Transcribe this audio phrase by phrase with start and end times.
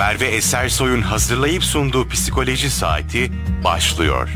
[0.00, 3.32] Merve Esersoy'un hazırlayıp sunduğu Psikoloji Saati
[3.64, 4.28] başlıyor.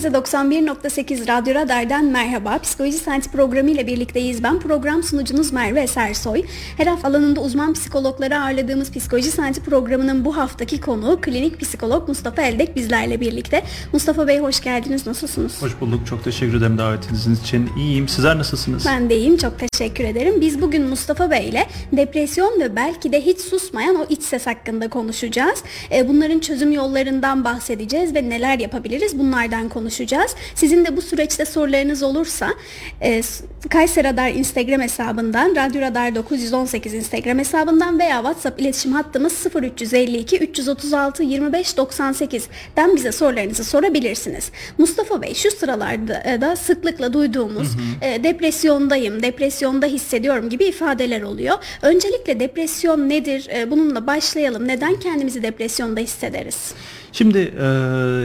[0.00, 2.58] Herkese 91.8 Radyo Radar'dan merhaba.
[2.58, 4.42] Psikoloji Saati programı ile birlikteyiz.
[4.42, 6.42] Ben program sunucunuz Merve Esersoy.
[6.76, 12.42] Her hafta alanında uzman psikologları ağırladığımız Psikoloji Saati programının bu haftaki konuğu klinik psikolog Mustafa
[12.42, 13.62] Eldek bizlerle birlikte.
[13.92, 15.06] Mustafa Bey hoş geldiniz.
[15.06, 15.62] Nasılsınız?
[15.62, 16.06] Hoş bulduk.
[16.06, 17.70] Çok teşekkür ederim davetiniz için.
[17.76, 18.08] İyiyim.
[18.08, 18.86] Sizler nasılsınız?
[18.86, 19.36] Ben de iyiyim.
[19.36, 20.40] Çok teşekkür ederim.
[20.40, 24.88] Biz bugün Mustafa Bey ile depresyon ve belki de hiç susmayan o iç ses hakkında
[24.88, 25.62] konuşacağız.
[25.92, 30.34] E, bunların çözüm yollarından bahsedeceğiz ve neler yapabiliriz bunlardan konuşacağız konuşacağız.
[30.54, 32.54] Sizin de bu süreçte sorularınız olursa
[33.02, 33.22] e,
[33.70, 41.22] Kayseri Radar Instagram hesabından, Radyo Radar 918 Instagram hesabından veya WhatsApp iletişim hattımız 0352 336
[41.22, 44.50] 25 98'den bize sorularınızı sorabilirsiniz.
[44.78, 48.10] Mustafa Bey şu sıralarda e, da sıklıkla duyduğumuz hı hı.
[48.10, 51.58] E, depresyondayım, depresyonda hissediyorum gibi ifadeler oluyor.
[51.82, 53.48] Öncelikle depresyon nedir?
[53.54, 54.68] E, bununla başlayalım.
[54.68, 56.74] Neden kendimizi depresyonda hissederiz?
[57.12, 57.66] Şimdi e,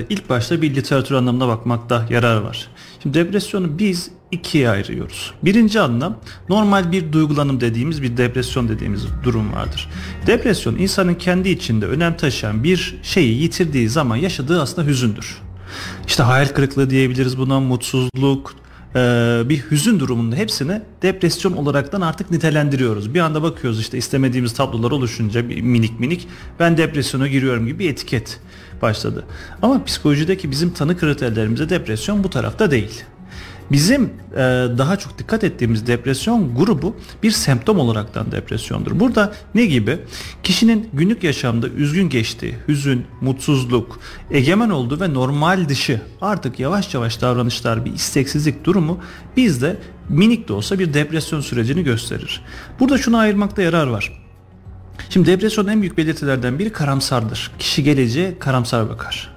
[0.09, 2.67] ilk başta bir literatür anlamına bakmakta yarar var.
[3.03, 5.33] Şimdi depresyonu biz ikiye ayırıyoruz.
[5.43, 6.17] Birinci anlam
[6.49, 9.89] normal bir duygulanım dediğimiz bir depresyon dediğimiz durum vardır.
[10.27, 15.41] Depresyon insanın kendi içinde önem taşıyan bir şeyi yitirdiği zaman yaşadığı aslında hüzündür.
[16.07, 18.55] İşte hayal kırıklığı diyebiliriz buna, mutsuzluk,
[19.49, 23.13] bir hüzün durumunda hepsini depresyon olaraktan artık nitelendiriyoruz.
[23.13, 26.27] Bir anda bakıyoruz işte istemediğimiz tablolar oluşunca minik minik
[26.59, 28.39] ben depresyona giriyorum gibi etiket
[28.81, 29.25] başladı.
[29.61, 33.03] Ama psikolojideki bizim tanı kriterlerimize depresyon bu tarafta değil.
[33.71, 34.37] Bizim e,
[34.77, 38.99] daha çok dikkat ettiğimiz depresyon grubu bir semptom olaraktan depresyondur.
[38.99, 39.99] Burada ne gibi?
[40.43, 43.99] Kişinin günlük yaşamda üzgün geçtiği, hüzün, mutsuzluk,
[44.31, 48.99] egemen olduğu ve normal dışı artık yavaş yavaş davranışlar bir isteksizlik durumu
[49.37, 49.77] bizde
[50.09, 52.41] minik de olsa bir depresyon sürecini gösterir.
[52.79, 54.24] Burada şunu ayırmakta yarar var.
[55.09, 57.51] Şimdi depresyonun en büyük belirtilerden biri karamsardır.
[57.59, 59.35] Kişi geleceğe karamsar bakar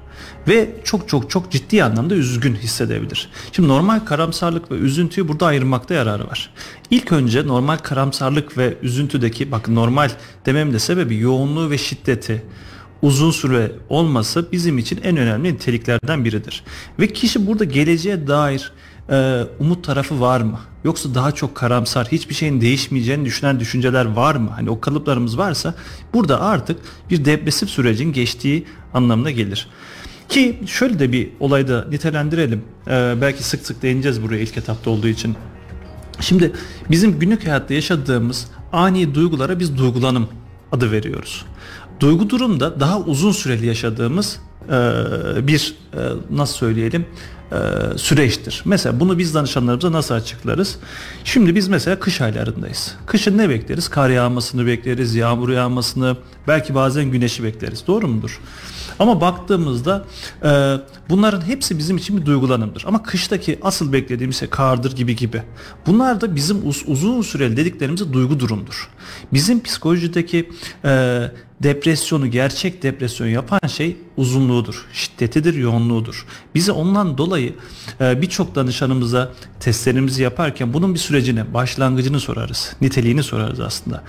[0.49, 3.29] ve çok çok çok ciddi anlamda üzgün hissedebilir.
[3.53, 6.51] Şimdi normal karamsarlık ve üzüntüyü burada ayırmakta yararı var.
[6.91, 10.11] İlk önce normal karamsarlık ve üzüntüdeki bakın normal
[10.47, 12.43] dememin de sebebi yoğunluğu ve şiddeti
[13.03, 16.65] uzun süre olması bizim için en önemli niteliklerden biridir.
[17.01, 18.73] Ve kişi burada geleceğe dair
[19.11, 20.59] e, umut tarafı var mı?
[20.85, 24.51] Yoksa daha çok karamsar, hiçbir şeyin değişmeyeceğini düşünen düşünceler var mı?
[24.55, 25.75] Hani o kalıplarımız varsa
[26.15, 26.81] burada artık
[27.11, 29.69] bir depresif sürecin geçtiği anlamına gelir.
[30.29, 32.65] Ki şöyle de bir olayda nitelendirelim.
[32.89, 35.37] Ee, belki sık sık değineceğiz buraya ilk etapta olduğu için.
[36.21, 36.53] Şimdi
[36.91, 40.29] bizim günlük hayatta yaşadığımız ani duygulara biz duygulanım
[40.73, 41.45] adı veriyoruz.
[42.01, 44.73] Duygu durumda daha uzun süreli yaşadığımız e,
[45.47, 45.99] bir e,
[46.31, 47.07] nasıl söyleyelim
[47.53, 48.63] e, süreçtir.
[48.65, 50.77] Mesela bunu biz danışanlarımıza nasıl açıklarız?
[51.25, 52.95] Şimdi biz mesela kış aylarındayız.
[53.07, 53.89] Kışın ne bekleriz?
[53.89, 56.17] Kar yağmasını bekleriz, yağmur yağmasını,
[56.49, 57.87] belki bazen güneşi bekleriz.
[57.87, 58.41] Doğru mudur?
[58.99, 60.05] Ama baktığımızda
[60.45, 60.77] e,
[61.09, 62.85] bunların hepsi bizim için bir duygulanımdır.
[62.87, 65.43] Ama kıştaki asıl beklediğimiz şey kardır gibi gibi.
[65.87, 68.89] Bunlar da bizim uz- uzun süreli dediklerimiz duygu durumdur.
[69.33, 70.51] Bizim psikolojideki
[70.85, 71.23] e,
[71.63, 76.27] depresyonu gerçek depresyon yapan şey uzunluğudur, şiddetidir, yoğunluğudur.
[76.55, 77.55] Bize ondan dolayı
[78.01, 84.05] e, birçok danışanımıza testlerimizi yaparken bunun bir sürecini, başlangıcını sorarız, niteliğini sorarız aslında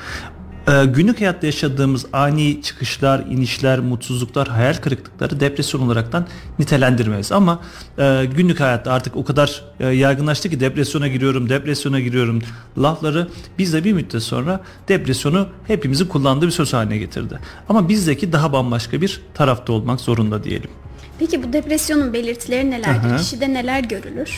[0.69, 6.28] e, günlük hayatta yaşadığımız ani çıkışlar, inişler, mutsuzluklar, hayal kırıklıkları depresyon olaraktan
[6.59, 7.31] nitelendirmeyiz.
[7.31, 7.59] Ama
[7.97, 12.41] e, günlük hayatta artık o kadar e, yaygınlaştı ki depresyona giriyorum, depresyona giriyorum
[12.78, 17.40] lafları bizde bir müddet sonra depresyonu hepimizin kullandığı bir söz haline getirdi.
[17.69, 20.69] Ama bizdeki daha bambaşka bir tarafta olmak zorunda diyelim.
[21.19, 23.09] Peki bu depresyonun belirtileri nelerdir?
[23.09, 23.18] Aha.
[23.18, 24.30] Kişide neler görülür?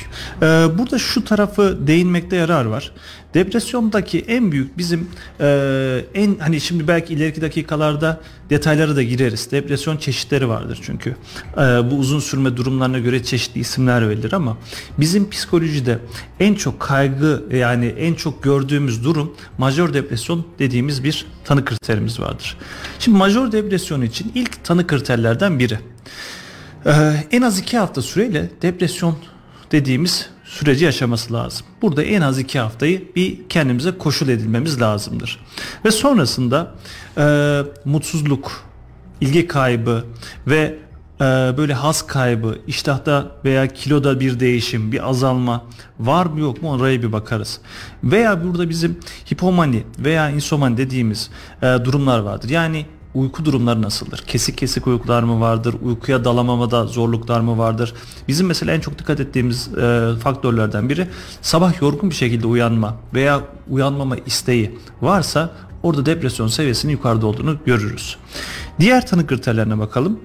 [0.42, 0.46] Ee,
[0.78, 2.92] burada şu tarafı değinmekte yarar var.
[3.34, 5.10] Depresyondaki en büyük bizim
[5.40, 9.52] e, en hani şimdi belki ileriki dakikalarda detaylara da gireriz.
[9.52, 11.16] Depresyon çeşitleri vardır çünkü.
[11.54, 14.58] E, bu uzun sürme durumlarına göre çeşitli isimler verilir ama
[14.98, 16.00] bizim psikolojide
[16.40, 22.58] en çok kaygı yani en çok gördüğümüz durum majör depresyon dediğimiz bir tanı kriterimiz vardır.
[23.00, 25.80] Şimdi majör depresyon için ilk tanı kriterlerden biri.
[26.86, 29.18] Ee, en az iki hafta süreyle depresyon
[29.72, 31.66] dediğimiz süreci yaşaması lazım.
[31.82, 35.40] Burada en az iki haftayı bir kendimize koşul edilmemiz lazımdır.
[35.86, 36.72] Ve sonrasında
[37.18, 38.64] e, mutsuzluk,
[39.22, 40.06] ilgi kaybı
[40.48, 40.76] ve
[41.22, 41.24] e,
[41.58, 45.64] böyle has kaybı, iştahta veya kiloda bir değişim, bir azalma
[46.00, 47.60] var mı yok mu oraya bir bakarız.
[48.04, 49.00] Veya burada bizim
[49.32, 51.30] hipomani veya insomani dediğimiz
[51.62, 52.50] e, durumlar vardır.
[52.50, 52.86] Yani
[53.16, 54.20] uyku durumları nasıldır?
[54.20, 55.76] Kesik kesik uykular mı vardır?
[55.84, 57.94] Uykuya dalamamada zorluklar mı vardır?
[58.28, 61.08] Bizim mesela en çok dikkat ettiğimiz e, faktörlerden biri
[61.42, 65.50] sabah yorgun bir şekilde uyanma veya uyanmama isteği varsa
[65.84, 68.18] orada depresyon seviyesinin yukarıda olduğunu görürüz.
[68.80, 70.20] Diğer tanı kriterlerine bakalım.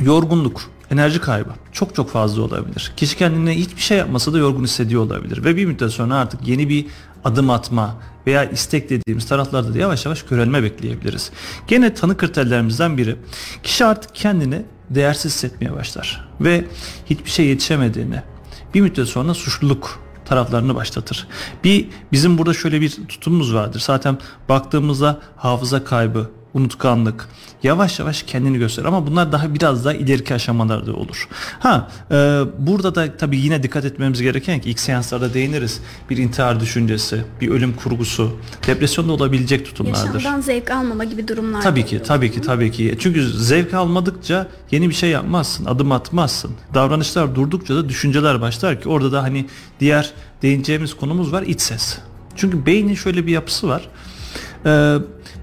[0.00, 2.92] Yorgunluk, enerji kaybı çok çok fazla olabilir.
[2.96, 6.68] Kişi kendine hiçbir şey yapmasa da yorgun hissediyor olabilir ve bir müddet sonra artık yeni
[6.68, 6.86] bir
[7.24, 7.94] adım atma
[8.26, 11.30] veya istek dediğimiz taraflarda da yavaş yavaş körelme bekleyebiliriz.
[11.68, 13.16] Gene tanı kriterlerimizden biri
[13.62, 16.64] kişi artık kendini değersiz hissetmeye başlar ve
[17.06, 18.22] hiçbir şey yetişemediğini
[18.74, 21.28] bir müddet sonra suçluluk taraflarını başlatır.
[21.64, 23.80] Bir bizim burada şöyle bir tutumumuz vardır.
[23.80, 24.18] Zaten
[24.48, 27.28] baktığımızda hafıza kaybı, unutkanlık
[27.62, 31.28] yavaş yavaş kendini gösterir ama bunlar daha biraz daha ileriki aşamalarda olur.
[31.58, 32.14] Ha e,
[32.58, 35.80] burada da tabii yine dikkat etmemiz gereken ki ilk seanslarda değiniriz.
[36.10, 38.36] Bir intihar düşüncesi, bir ölüm kurgusu,
[38.66, 40.14] depresyonda olabilecek tutumlardır.
[40.14, 41.62] Yaşamdan zevk almama gibi durumlar.
[41.62, 42.96] Tabii ki, tabii ki, tabii ki.
[42.98, 46.50] Çünkü zevk almadıkça yeni bir şey yapmazsın, adım atmazsın.
[46.74, 49.46] Davranışlar durdukça da düşünceler başlar ki orada da hani
[49.80, 50.12] diğer
[50.42, 51.98] değineceğimiz konumuz var iç ses.
[52.36, 53.88] Çünkü beynin şöyle bir yapısı var.
[54.66, 54.96] Ee,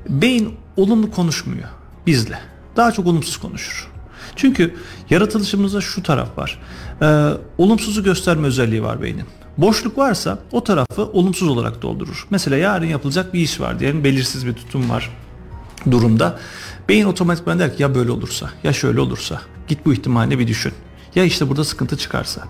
[0.09, 1.69] beyin olumlu konuşmuyor
[2.07, 2.39] bizle.
[2.75, 3.91] Daha çok olumsuz konuşur.
[4.35, 4.75] Çünkü
[5.09, 6.59] yaratılışımızda şu taraf var.
[7.01, 9.25] Ee, olumsuzu gösterme özelliği var beynin.
[9.57, 12.27] Boşluk varsa o tarafı olumsuz olarak doldurur.
[12.29, 15.09] Mesela yarın yapılacak bir iş var diyelim belirsiz bir tutum var
[15.91, 16.39] durumda.
[16.89, 20.73] Beyin otomatikman der ki ya böyle olursa ya şöyle olursa git bu ihtimalle bir düşün.
[21.15, 22.43] Ya işte burada sıkıntı çıkarsa.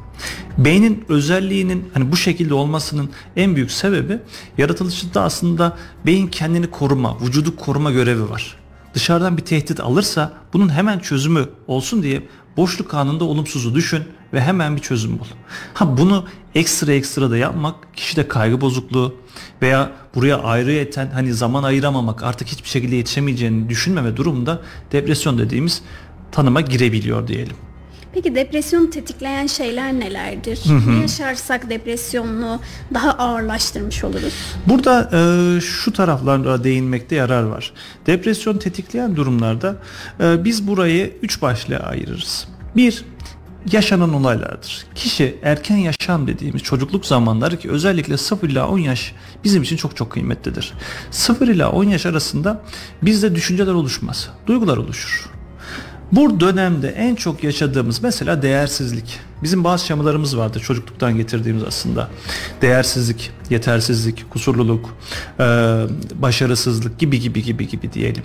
[0.58, 4.20] Beynin özelliğinin hani bu şekilde olmasının en büyük sebebi
[4.58, 8.58] yaratılışında aslında beyin kendini koruma, vücudu koruma görevi var.
[8.94, 12.24] Dışarıdan bir tehdit alırsa bunun hemen çözümü olsun diye
[12.58, 15.26] boşluk anında olumsuzu düşün ve hemen bir çözüm bul.
[15.74, 16.26] Ha bunu
[16.56, 19.16] ekstra ekstra da yapmak kişide kaygı bozukluğu
[19.62, 24.62] veya buraya ayrıyeten hani zaman ayıramamak artık hiçbir şekilde yetişemeyeceğini düşünmeme durumunda
[24.92, 25.82] depresyon dediğimiz
[26.32, 27.56] tanıma girebiliyor diyelim.
[28.14, 30.60] Peki depresyonu tetikleyen şeyler nelerdir?
[30.88, 32.60] Ne yaşarsak depresyonunu
[32.94, 34.34] daha ağırlaştırmış oluruz?
[34.68, 37.74] Burada e, şu taraflara değinmekte yarar var.
[38.06, 39.76] Depresyon tetikleyen durumlarda
[40.20, 42.48] e, biz burayı üç başlığa ayırırız.
[42.76, 43.06] Bir,
[43.72, 44.86] yaşanan olaylardır.
[44.96, 49.98] Kişi erken yaşam dediğimiz çocukluk zamanları ki özellikle 0 ila 10 yaş bizim için çok
[49.98, 50.74] çok kıymetlidir.
[51.12, 52.62] 0 ila 10 yaş arasında
[53.02, 55.30] bizde düşünceler oluşmaz, duygular oluşur.
[56.16, 59.20] Bu dönemde en çok yaşadığımız mesela değersizlik.
[59.44, 62.10] Bizim bazı şemalarımız vardır çocukluktan getirdiğimiz aslında.
[62.62, 64.98] Değersizlik, yetersizlik, kusurluluk,
[65.40, 65.44] e,
[66.16, 68.24] başarısızlık gibi gibi gibi gibi diyelim.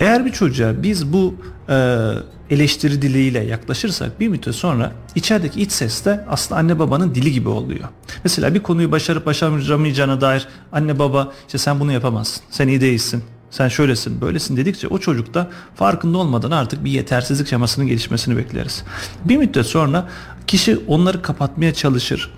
[0.00, 1.34] Eğer bir çocuğa biz bu
[1.68, 2.08] e,
[2.50, 7.48] eleştiri diliyle yaklaşırsak bir müddet sonra içerideki iç ses de aslında anne babanın dili gibi
[7.48, 7.88] oluyor.
[8.24, 13.22] Mesela bir konuyu başarıp başaramayacağına dair anne baba işte sen bunu yapamazsın, sen iyi değilsin,
[13.50, 18.84] sen şöylesin böylesin dedikçe o çocukta farkında olmadan artık bir yetersizlik şemasının gelişmesini bekleriz.
[19.24, 20.08] Bir müddet sonra
[20.46, 22.30] kişi onları kapatmaya çalışır,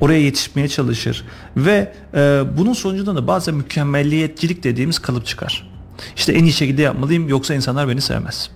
[0.00, 1.24] oraya yetişmeye çalışır
[1.56, 5.70] ve e, bunun sonucunda da bazen mükemmelliyetçilik dediğimiz kalıp çıkar.
[6.16, 8.50] İşte en iyi şekilde yapmalıyım yoksa insanlar beni sevmez.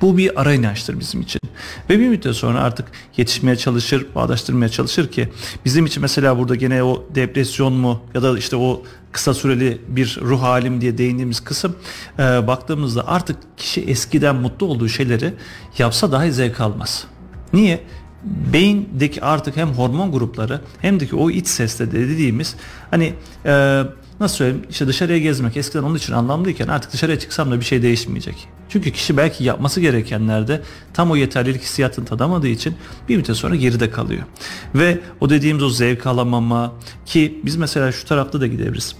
[0.00, 1.40] Bu bir ara inançtır bizim için.
[1.90, 2.86] Ve bir müddet sonra artık
[3.16, 5.28] yetişmeye çalışır, bağdaştırmaya çalışır ki
[5.64, 8.82] bizim için mesela burada gene o depresyon mu ya da işte o
[9.14, 11.76] kısa süreli bir ruh halim diye değindiğimiz kısım
[12.18, 15.34] e, baktığımızda artık kişi eskiden mutlu olduğu şeyleri
[15.78, 17.06] yapsa dahi zevk almaz.
[17.52, 17.80] Niye?
[18.52, 22.56] Beyindeki artık hem hormon grupları hem de ki o iç sesle de dediğimiz
[22.90, 23.14] hani
[23.44, 23.82] e,
[24.20, 27.82] nasıl söyleyeyim işte dışarıya gezmek eskiden onun için anlamlıyken artık dışarıya çıksam da bir şey
[27.82, 28.48] değişmeyecek.
[28.68, 30.62] Çünkü kişi belki yapması gerekenlerde
[30.94, 32.74] tam o yeterlilik hissiyatını tadamadığı için
[33.08, 34.22] bir müddet sonra geride kalıyor.
[34.74, 36.72] Ve o dediğimiz o zevk alamama
[37.06, 38.94] ki biz mesela şu tarafta da gidebiliriz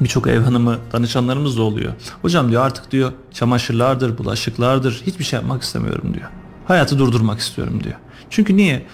[0.00, 1.92] birçok ev hanımı danışanlarımız da oluyor.
[2.22, 6.28] Hocam diyor artık diyor çamaşırlardır, bulaşıklardır hiçbir şey yapmak istemiyorum diyor.
[6.68, 7.96] Hayatı durdurmak istiyorum diyor.
[8.30, 8.86] Çünkü niye?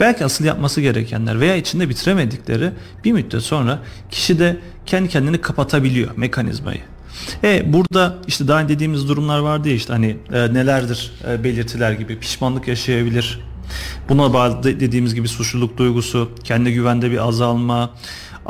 [0.00, 2.70] Belki asıl yapması gerekenler veya içinde bitiremedikleri
[3.04, 3.78] bir müddet sonra
[4.10, 6.80] kişi de kendi kendini kapatabiliyor mekanizmayı.
[7.44, 12.18] E burada işte daha dediğimiz durumlar vardı ya işte hani e, nelerdir e, belirtiler gibi
[12.18, 13.40] pişmanlık yaşayabilir.
[14.08, 17.90] Buna bağlı dediğimiz gibi suçluluk duygusu, kendi güvende bir azalma,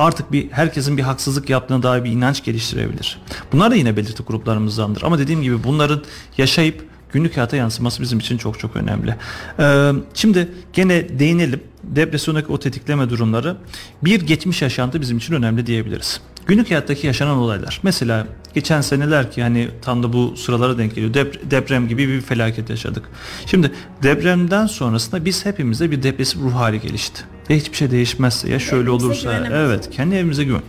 [0.00, 3.18] artık bir herkesin bir haksızlık yaptığına dair bir inanç geliştirebilir.
[3.52, 5.02] Bunlar da yine belirti gruplarımızdandır.
[5.02, 6.02] Ama dediğim gibi bunların
[6.38, 9.16] yaşayıp günlük hayata yansıması bizim için çok çok önemli.
[9.58, 11.60] Ee, şimdi gene değinelim.
[11.82, 13.56] Depresyondaki o tetikleme durumları
[14.04, 16.20] bir geçmiş yaşantı bizim için önemli diyebiliriz.
[16.46, 17.80] Günlük hayattaki yaşanan olaylar.
[17.82, 21.14] Mesela geçen seneler ki hani tam da bu sıralara denk geliyor.
[21.14, 23.04] Dep- deprem gibi bir felaket yaşadık.
[23.46, 23.70] Şimdi
[24.02, 27.22] depremden sonrasında biz hepimizde bir depresif ruh hali gelişti.
[27.50, 30.62] Ya hiçbir şey değişmezse ya şöyle olursa evet kendi evimize güven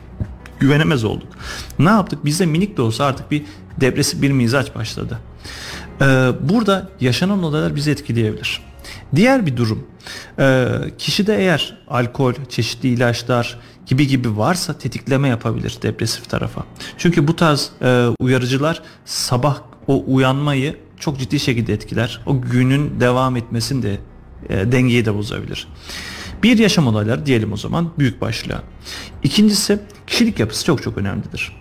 [0.59, 1.27] güvenemez olduk.
[1.79, 2.25] Ne yaptık?
[2.25, 3.43] Bize minik de olsa artık bir
[3.81, 5.19] depresif bir mizaç başladı.
[6.01, 8.61] Ee, burada yaşanan olaylar bizi etkileyebilir.
[9.15, 9.87] Diğer bir durum
[10.39, 16.63] e, kişide eğer alkol, çeşitli ilaçlar gibi gibi varsa tetikleme yapabilir depresif tarafa.
[16.97, 19.57] Çünkü bu tarz e, uyarıcılar sabah
[19.87, 22.21] o uyanmayı çok ciddi şekilde etkiler.
[22.25, 23.99] O günün devam etmesini de
[24.49, 25.67] e, dengeyi de bozabilir.
[26.43, 28.63] Bir yaşam olayları diyelim o zaman büyük başlığa.
[29.23, 31.57] İkincisi kişilik yapısı çok çok önemlidir.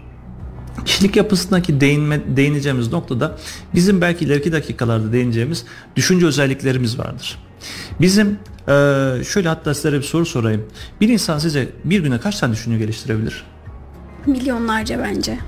[0.85, 3.37] Kişilik yapısındaki değinme, değineceğimiz noktada
[3.75, 5.65] bizim belki ileriki dakikalarda değineceğimiz
[5.97, 7.39] düşünce özelliklerimiz vardır.
[8.01, 8.73] Bizim e,
[9.29, 10.67] şöyle hatta sizlere bir soru sorayım.
[11.01, 13.45] Bir insan size bir güne kaç tane düşünce geliştirebilir?
[14.27, 15.39] Milyonlarca bence.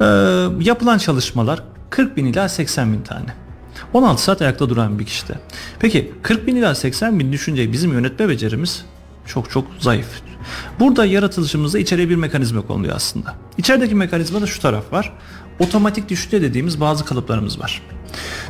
[0.00, 0.04] E,
[0.60, 3.45] yapılan çalışmalar 40 bin ila 80 bin tane.
[3.96, 5.34] 16 saat ayakta duran bir kişide.
[5.78, 8.84] Peki 40 bin ila 80 bin düşünceyi bizim yönetme becerimiz
[9.26, 10.06] çok çok zayıf.
[10.80, 13.34] Burada yaratılışımızda içeriye bir mekanizma konuluyor aslında.
[13.58, 15.12] İçerideki mekanizmada şu taraf var.
[15.58, 17.82] Otomatik düşünce dediğimiz bazı kalıplarımız var.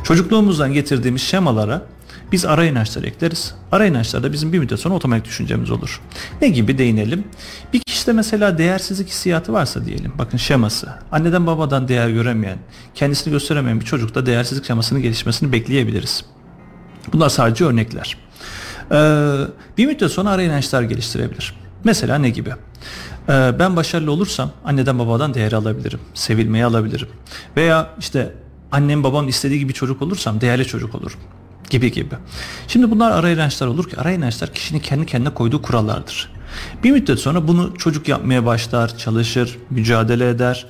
[0.04, 1.86] Çocukluğumuzdan getirdiğimiz şemalara
[2.32, 3.54] biz ara inançlar ekleriz.
[3.72, 6.00] Ara inançlarda bizim bir müddet sonra otomatik düşüncemiz olur.
[6.42, 7.24] Ne gibi değinelim?
[7.72, 10.12] Bir kişide mesela değersizlik hissiyatı varsa diyelim.
[10.18, 10.88] Bakın şeması.
[11.12, 12.58] Anneden babadan değer göremeyen,
[12.94, 16.24] kendisini gösteremeyen bir çocukta değersizlik şemasının gelişmesini bekleyebiliriz.
[17.12, 18.16] Bunlar sadece örnekler.
[18.92, 18.96] Ee,
[19.78, 21.54] bir müddet sonra ara inançlar geliştirebilir.
[21.84, 22.50] Mesela ne gibi?
[23.28, 26.00] Ee, ben başarılı olursam anneden babadan değer alabilirim.
[26.14, 27.08] Sevilmeyi alabilirim.
[27.56, 28.32] Veya işte
[28.72, 31.20] annem babam istediği gibi çocuk olursam değerli çocuk olurum
[31.70, 32.14] gibi gibi.
[32.68, 36.35] Şimdi bunlar ara inançlar olur ki ara inançlar kişinin kendi kendine koyduğu kurallardır.
[36.84, 40.66] Bir müddet sonra bunu çocuk yapmaya başlar, çalışır, mücadele eder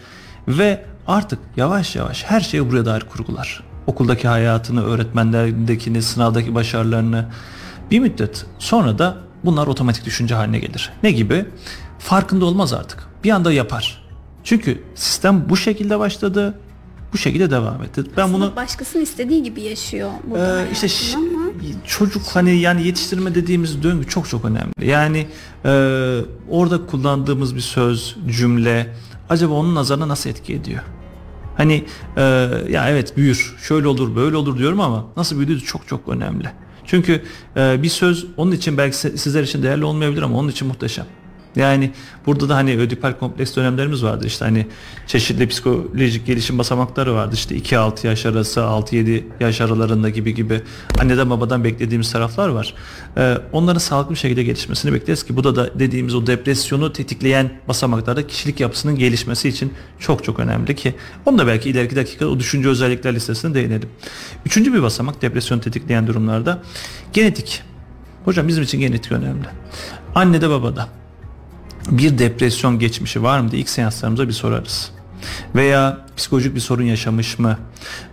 [0.48, 3.62] ve artık yavaş yavaş her şeyi buraya dair kurgular.
[3.86, 7.26] Okuldaki hayatını, öğretmenlerdekini, sınavdaki başarılarını
[7.90, 10.92] bir müddet sonra da bunlar otomatik düşünce haline gelir.
[11.02, 11.46] Ne gibi?
[11.98, 13.06] Farkında olmaz artık.
[13.24, 14.02] Bir anda yapar.
[14.44, 16.54] Çünkü sistem bu şekilde başladı
[17.12, 18.04] bu şekilde devam etti.
[18.16, 20.62] Ben Aslında bunu başkasının istediği gibi yaşıyor burada.
[20.62, 20.86] E, işte
[21.16, 21.26] ama.
[21.86, 24.72] çocuk hani yani yetiştirme dediğimiz döngü çok çok önemli.
[24.82, 25.26] Yani
[25.64, 25.70] e,
[26.50, 28.94] orada kullandığımız bir söz, cümle
[29.28, 30.82] acaba onun nazarına nasıl etki ediyor?
[31.56, 31.84] Hani
[32.16, 32.22] e,
[32.70, 36.50] ya evet büyür, şöyle olur, böyle olur diyorum ama nasıl büyüdüğü çok çok önemli.
[36.84, 37.22] Çünkü
[37.56, 41.06] e, bir söz onun için belki sizler için değerli olmayabilir ama onun için muhteşem.
[41.56, 41.92] Yani
[42.26, 44.66] burada da hani ödipal kompleks dönemlerimiz vardı işte hani
[45.06, 50.62] çeşitli psikolojik gelişim basamakları vardı işte 2-6 yaş arası 6-7 yaş aralarında gibi gibi
[51.00, 52.74] anneden babadan beklediğimiz taraflar var.
[53.16, 57.50] Ee, onların sağlıklı bir şekilde gelişmesini bekleriz ki bu da, da dediğimiz o depresyonu tetikleyen
[57.68, 60.94] basamaklarda kişilik yapısının gelişmesi için çok çok önemli ki
[61.26, 63.88] onu da belki ileriki dakika o düşünce özellikler listesine değinelim.
[64.46, 66.62] Üçüncü bir basamak depresyonu tetikleyen durumlarda
[67.12, 67.62] genetik.
[68.24, 69.46] Hocam bizim için genetik önemli.
[70.14, 70.88] Annede babada
[71.90, 74.90] bir depresyon geçmişi var mı diye ilk seanslarımıza bir sorarız.
[75.54, 77.58] Veya psikolojik bir sorun yaşamış mı?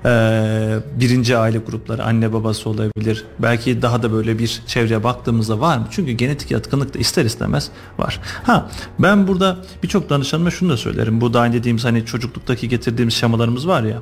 [0.06, 3.26] Ee, birinci aile grupları anne babası olabilir.
[3.40, 5.88] Belki daha da böyle bir çevreye baktığımızda var mı?
[5.92, 8.20] Çünkü genetik yatkınlık da ister istemez var.
[8.44, 11.22] Ha ben burada birçok danışanıma şunu da söylerim.
[11.22, 14.02] Bu daha dediğimiz hani çocukluktaki getirdiğimiz şemalarımız var ya.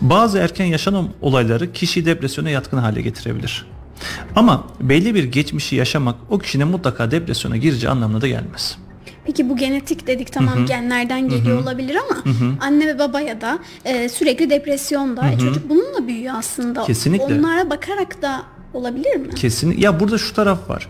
[0.00, 3.66] Bazı erken yaşanan olayları kişiyi depresyona yatkın hale getirebilir.
[4.36, 8.78] Ama belli bir geçmişi yaşamak o kişinin mutlaka depresyona gireceği anlamına da gelmez.
[9.26, 10.66] Peki bu genetik dedik tamam Hı-hı.
[10.66, 11.62] genlerden geliyor Hı-hı.
[11.62, 12.52] olabilir ama Hı-hı.
[12.60, 16.82] anne ve babaya da e, sürekli depresyonda e, çocuk bununla büyüyor aslında.
[16.84, 17.24] Kesinlikle.
[17.24, 18.42] Onlara bakarak da
[18.74, 19.34] olabilir mi?
[19.34, 19.78] Kesin.
[19.78, 20.88] Ya burada şu taraf var.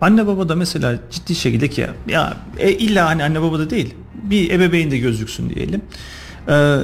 [0.00, 3.94] Anne baba da mesela ciddi şekilde ki ya e, illa hani anne baba da değil.
[4.14, 5.82] Bir ebeveyn de gözüksün diyelim.
[6.48, 6.78] Ee,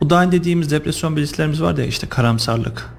[0.00, 2.94] o daha dediğimiz depresyon belirtilerimiz var ya işte karamsarlık,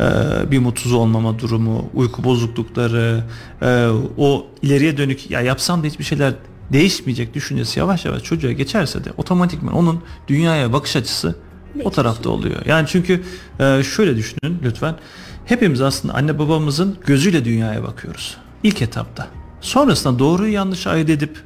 [0.00, 0.04] e,
[0.50, 3.24] bir mutsuz olmama durumu, uyku bozuklukları,
[3.62, 3.88] e,
[4.18, 6.34] o ileriye dönük ya yapsam da hiçbir şeyler
[6.72, 11.36] değişmeyecek düşüncesi yavaş yavaş çocuğa geçerse de otomatikman onun dünyaya bakış açısı
[11.84, 12.66] o tarafta oluyor.
[12.66, 13.22] Yani çünkü
[13.60, 14.96] e, şöyle düşünün lütfen.
[15.44, 18.36] Hepimiz aslında anne babamızın gözüyle dünyaya bakıyoruz.
[18.62, 19.26] İlk etapta.
[19.60, 21.38] Sonrasında doğruyu yanlış ayırt edip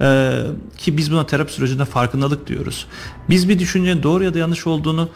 [0.00, 0.32] e,
[0.78, 2.86] ki biz buna terapi sürecinde farkındalık diyoruz.
[3.28, 5.08] Biz bir düşüncenin doğru ya da yanlış olduğunu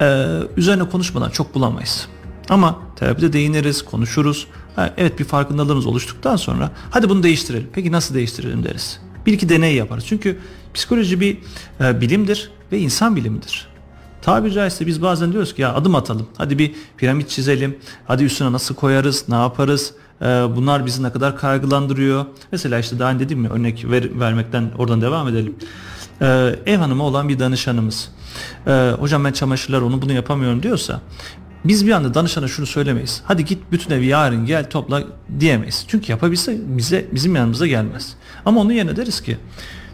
[0.00, 2.08] e, üzerine konuşmadan çok bulamayız.
[2.50, 4.46] Ama terapide değiniriz, konuşuruz.
[4.76, 7.68] Ha, evet bir farkındalığımız oluştuktan sonra hadi bunu değiştirelim.
[7.72, 9.00] Peki nasıl değiştirelim deriz.
[9.26, 10.04] Bir iki deney yaparız.
[10.06, 10.38] Çünkü
[10.74, 11.38] psikoloji bir
[11.80, 13.68] e, bilimdir ve insan bilimidir.
[14.22, 16.26] Tabiri caizse biz bazen diyoruz ki ya adım atalım.
[16.38, 17.78] Hadi bir piramit çizelim.
[18.06, 19.94] Hadi üstüne nasıl koyarız, ne yaparız?
[20.22, 20.26] Ee,
[20.56, 22.26] bunlar bizi ne kadar kaygılandırıyor.
[22.52, 25.54] Mesela işte daha önce dedim mi örnek ver, vermekten oradan devam edelim.
[26.20, 28.08] Ee, ev hanımı olan bir danışanımız.
[28.66, 31.00] Ee, hocam ben çamaşırlar onu bunu yapamıyorum diyorsa
[31.64, 33.22] biz bir anda danışana şunu söylemeyiz.
[33.24, 35.02] Hadi git bütün evi yarın gel topla
[35.40, 35.84] diyemeyiz.
[35.88, 38.14] Çünkü yapabilse bize bizim yanımıza gelmez.
[38.44, 39.36] Ama onun yerine deriz ki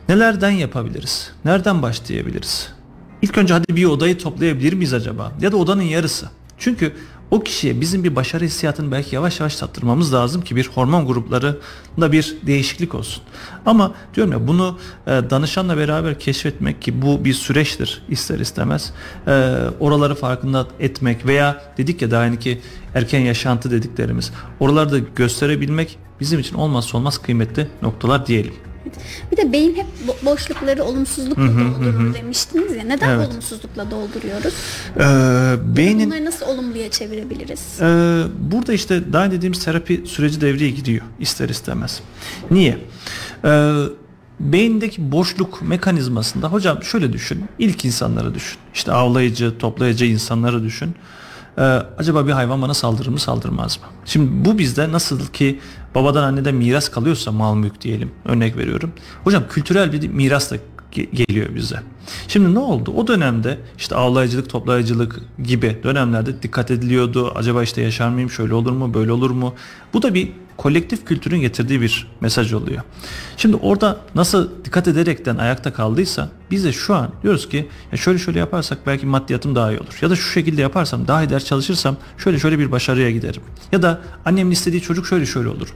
[0.08, 1.30] nelerden yapabiliriz?
[1.44, 2.72] Nereden başlayabiliriz?
[3.22, 5.32] İlk önce hadi bir odayı toplayabilir miyiz acaba?
[5.40, 6.26] Ya da odanın yarısı.
[6.58, 6.92] Çünkü
[7.30, 12.12] o kişiye bizim bir başarı hissiyatını belki yavaş yavaş tattırmamız lazım ki bir hormon gruplarında
[12.12, 13.22] bir değişiklik olsun.
[13.66, 18.92] Ama diyorum ya bunu e, danışanla beraber keşfetmek ki bu bir süreçtir ister istemez.
[19.26, 22.60] E, oraları farkında etmek veya dedik ya daha hani ki
[22.94, 28.54] erken yaşantı dediklerimiz oraları da gösterebilmek bizim için olmazsa olmaz kıymetli noktalar diyelim.
[29.32, 32.84] Bir de beyin hep bo- boşlukları olumsuzlukla doldurur demiştiniz ya.
[32.84, 33.28] Neden Evet.
[33.28, 34.54] olumsuzlukla dolduruyoruz?
[34.96, 37.60] Ee, beynin Bunları nasıl olumluya çevirebiliriz?
[37.80, 42.00] Ee, burada işte daha dediğimiz terapi süreci devreye gidiyor ister istemez.
[42.50, 42.78] Niye?
[43.44, 43.72] Ee,
[44.40, 47.44] beyindeki boşluk mekanizmasında hocam şöyle düşün.
[47.58, 48.58] İlk insanları düşün.
[48.74, 50.94] İşte avlayıcı, toplayıcı insanları düşün.
[51.58, 51.62] Ee,
[51.98, 53.84] acaba bir hayvan bana saldırır mı saldırmaz mı?
[54.04, 55.60] Şimdi bu bizde nasıl ki
[55.94, 58.92] babadan anneden miras kalıyorsa mal mülk diyelim örnek veriyorum.
[59.24, 60.56] Hocam kültürel bir miras da
[60.92, 61.80] ge- geliyor bize.
[62.28, 62.92] Şimdi ne oldu?
[62.96, 67.32] O dönemde işte avlayıcılık, toplayıcılık gibi dönemlerde dikkat ediliyordu.
[67.34, 69.54] Acaba işte yaşar mıyım, şöyle olur mu, böyle olur mu?
[69.94, 72.82] Bu da bir kolektif kültürün getirdiği bir mesaj oluyor.
[73.36, 78.18] Şimdi orada nasıl dikkat ederekten ayakta kaldıysa biz de şu an diyoruz ki ya şöyle
[78.18, 79.98] şöyle yaparsak belki maddiyatım daha iyi olur.
[80.02, 83.42] Ya da şu şekilde yaparsam daha iyi ders çalışırsam şöyle şöyle bir başarıya giderim.
[83.72, 85.68] Ya da annemin istediği çocuk şöyle şöyle olur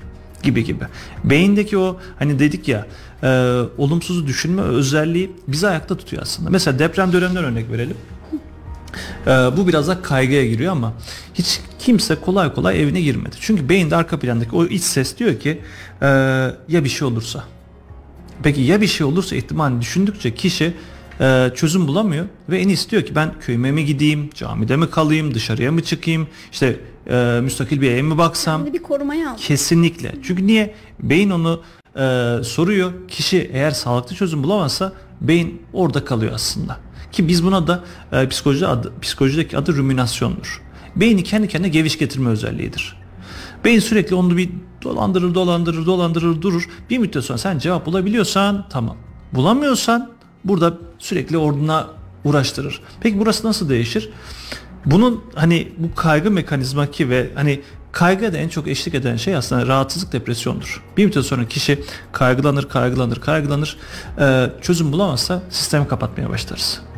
[0.43, 0.85] gibi gibi.
[1.25, 2.87] Beyindeki o hani dedik ya
[3.23, 6.51] e, olumsuz düşünme özelliği bizi ayakta tutuyor aslında.
[6.51, 7.97] Mesela deprem döneminden örnek verelim.
[9.27, 10.93] E, bu biraz da kaygıya giriyor ama
[11.35, 13.37] hiç kimse kolay kolay evine girmedi.
[13.41, 15.61] Çünkü beyinde arka plandaki o iç ses diyor ki
[16.03, 16.07] e,
[16.69, 17.45] ya bir şey olursa.
[18.43, 20.75] Peki ya bir şey olursa ihtimalini düşündükçe kişi
[21.21, 25.35] e, çözüm bulamıyor ve en iyisi diyor ki ben köyüme mi gideyim, camide mi kalayım,
[25.35, 26.81] dışarıya mı çıkayım, işte
[27.11, 29.37] e, müstakil bir eve mi baksam, bir korumaya al.
[29.37, 30.15] Kesinlikle.
[30.23, 30.75] Çünkü niye?
[31.01, 31.63] Beyin onu
[31.97, 32.93] e, soruyor.
[33.09, 36.77] Kişi eğer sağlıklı çözüm bulamazsa beyin orada kalıyor aslında.
[37.12, 40.62] Ki biz buna da e, psikoloji adı, psikolojideki adı ruminasyondur.
[40.97, 42.97] Beyni kendi kendine geviş getirme özelliğidir.
[43.64, 44.50] Beyin sürekli onu bir
[44.83, 46.69] dolandırır, dolandırır, dolandırır, durur.
[46.90, 48.97] Bir müddet sonra sen cevap bulabiliyorsan tamam.
[49.33, 50.11] Bulamıyorsan
[50.45, 51.87] burada sürekli orduna
[52.25, 52.80] uğraştırır.
[53.00, 54.11] Peki burası nasıl değişir?
[54.87, 57.61] Bunun hani bu kaygı mekanizma ki ve hani
[57.93, 60.82] kaygıya da en çok eşlik eden şey aslında rahatsızlık depresyondur.
[60.97, 63.76] Bir müddet sonra kişi kaygılanır, kaygılanır, kaygılanır.
[64.63, 66.90] Çözüm bulamazsa sistemi kapatmaya başlarız.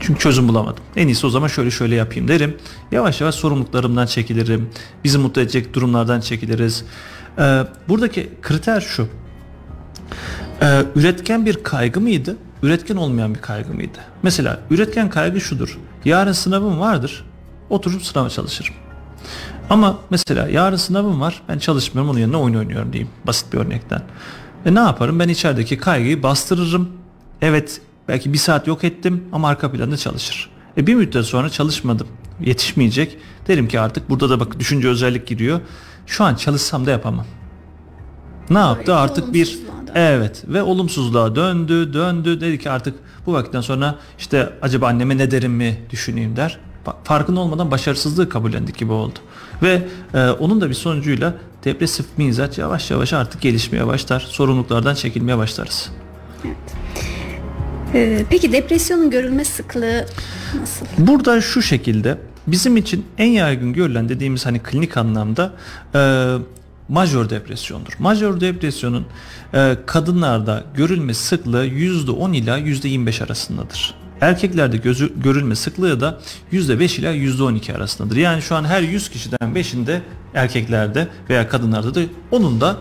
[0.00, 0.84] Çünkü çözüm bulamadım.
[0.96, 2.56] En iyisi o zaman şöyle şöyle yapayım derim.
[2.92, 4.70] Yavaş yavaş sorumluluklarımdan çekilirim.
[5.04, 6.84] Bizi mutlu edecek durumlardan çekiliriz.
[7.38, 9.08] Ee, buradaki kriter şu.
[10.62, 12.36] Ee, üretken bir kaygı mıydı?
[12.62, 13.98] Üretken olmayan bir kaygı mıydı?
[14.22, 15.78] Mesela üretken kaygı şudur.
[16.04, 17.24] Yarın sınavım vardır.
[17.70, 18.74] Oturup sınava çalışırım.
[19.70, 21.42] Ama mesela yarın sınavım var.
[21.48, 23.12] Ben çalışmıyorum onun yerine oyun oynuyorum diyeyim.
[23.26, 24.02] Basit bir örnekten.
[24.66, 25.18] E ne yaparım?
[25.18, 26.88] Ben içerideki kaygıyı bastırırım.
[27.42, 30.50] Evet belki bir saat yok ettim ama arka planda çalışır.
[30.76, 32.06] E bir müddet sonra çalışmadım.
[32.40, 33.18] Yetişmeyecek.
[33.48, 35.60] Derim ki artık burada da bak düşünce özellik giriyor.
[36.06, 37.26] Şu an çalışsam da yapamam.
[38.50, 38.76] Ne yaptı?
[38.86, 39.58] Böylece Artık bir
[39.94, 42.40] evet ve olumsuzluğa döndü, döndü.
[42.40, 42.94] Dedi ki artık
[43.26, 46.58] bu vakitten sonra işte acaba anneme ne derim mi düşüneyim der.
[46.86, 49.18] Fa- Farkında olmadan başarısızlığı kabullendik gibi oldu.
[49.62, 49.82] Ve
[50.14, 54.20] e, onun da bir sonucuyla depresif mizaç yavaş yavaş artık gelişmeye başlar.
[54.20, 55.90] Sorumluluklardan çekilmeye başlarız.
[57.94, 60.06] Ee, peki depresyonun görülme sıklığı
[60.60, 60.86] nasıl?
[60.98, 65.52] Burada şu şekilde bizim için en yaygın görülen dediğimiz hani klinik anlamda
[65.94, 66.32] e,
[66.88, 67.92] majör depresyondur.
[67.98, 69.06] Majör depresyonun
[69.54, 73.94] e, kadınlarda görülme sıklığı %10 ila %25 arasındadır.
[74.20, 76.20] Erkeklerde gözü, görülme sıklığı da
[76.52, 78.16] %5 ila %12 arasındadır.
[78.16, 80.00] Yani şu an her 100 kişiden 5'inde
[80.34, 82.76] erkeklerde veya kadınlarda da onun da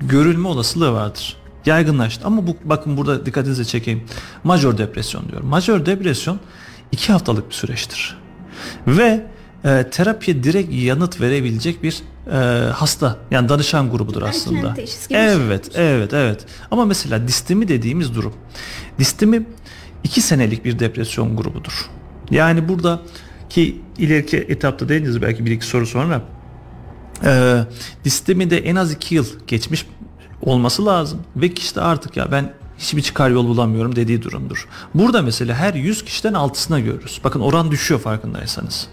[0.00, 1.36] görülme olasılığı vardır.
[1.66, 4.02] Yaygınlaştı ama bu bakın burada dikkatinizi çekeyim.
[4.44, 5.48] Majör depresyon diyorum.
[5.48, 6.40] Majör depresyon
[6.92, 8.16] 2 haftalık bir süreçtir.
[8.86, 9.26] Ve
[9.64, 12.36] e, terapiye direkt yanıt verebilecek bir e,
[12.70, 14.76] hasta yani danışan grubudur aslında.
[14.76, 16.46] bir şey evet, evet, evet.
[16.70, 18.34] Ama mesela distemi dediğimiz durum.
[18.98, 19.46] Distemi
[20.04, 21.90] 2 senelik bir depresyon grubudur.
[22.30, 23.00] Yani burada
[23.50, 26.22] ki ileriki etapta değiniriz belki bir iki soru sonra.
[27.24, 27.62] E,
[28.04, 29.86] distemi de en az 2 yıl geçmiş
[30.42, 31.20] olması lazım.
[31.36, 34.68] Ve kişi de artık ya ben hiçbir çıkar yol bulamıyorum dediği durumdur.
[34.94, 37.20] Burada mesela her 100 kişiden 6'sına görürüz.
[37.24, 38.88] Bakın oran düşüyor farkındaysanız.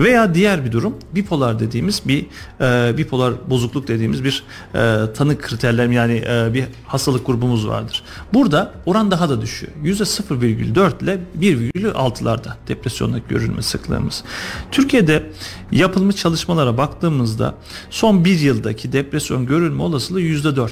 [0.00, 2.26] Veya diğer bir durum bipolar dediğimiz bir
[2.60, 4.44] e, bipolar bozukluk dediğimiz bir
[4.74, 8.02] e, tanı kriterler yani e, bir hastalık grubumuz vardır.
[8.34, 9.72] Burada oran daha da düşüyor.
[9.84, 14.24] %0,4 ile 1,6'larda depresyondaki görülme sıklığımız.
[14.72, 15.30] Türkiye'de
[15.72, 17.54] yapılmış çalışmalara baktığımızda
[17.90, 20.70] son bir yıldaki depresyon görülme olasılığı %4.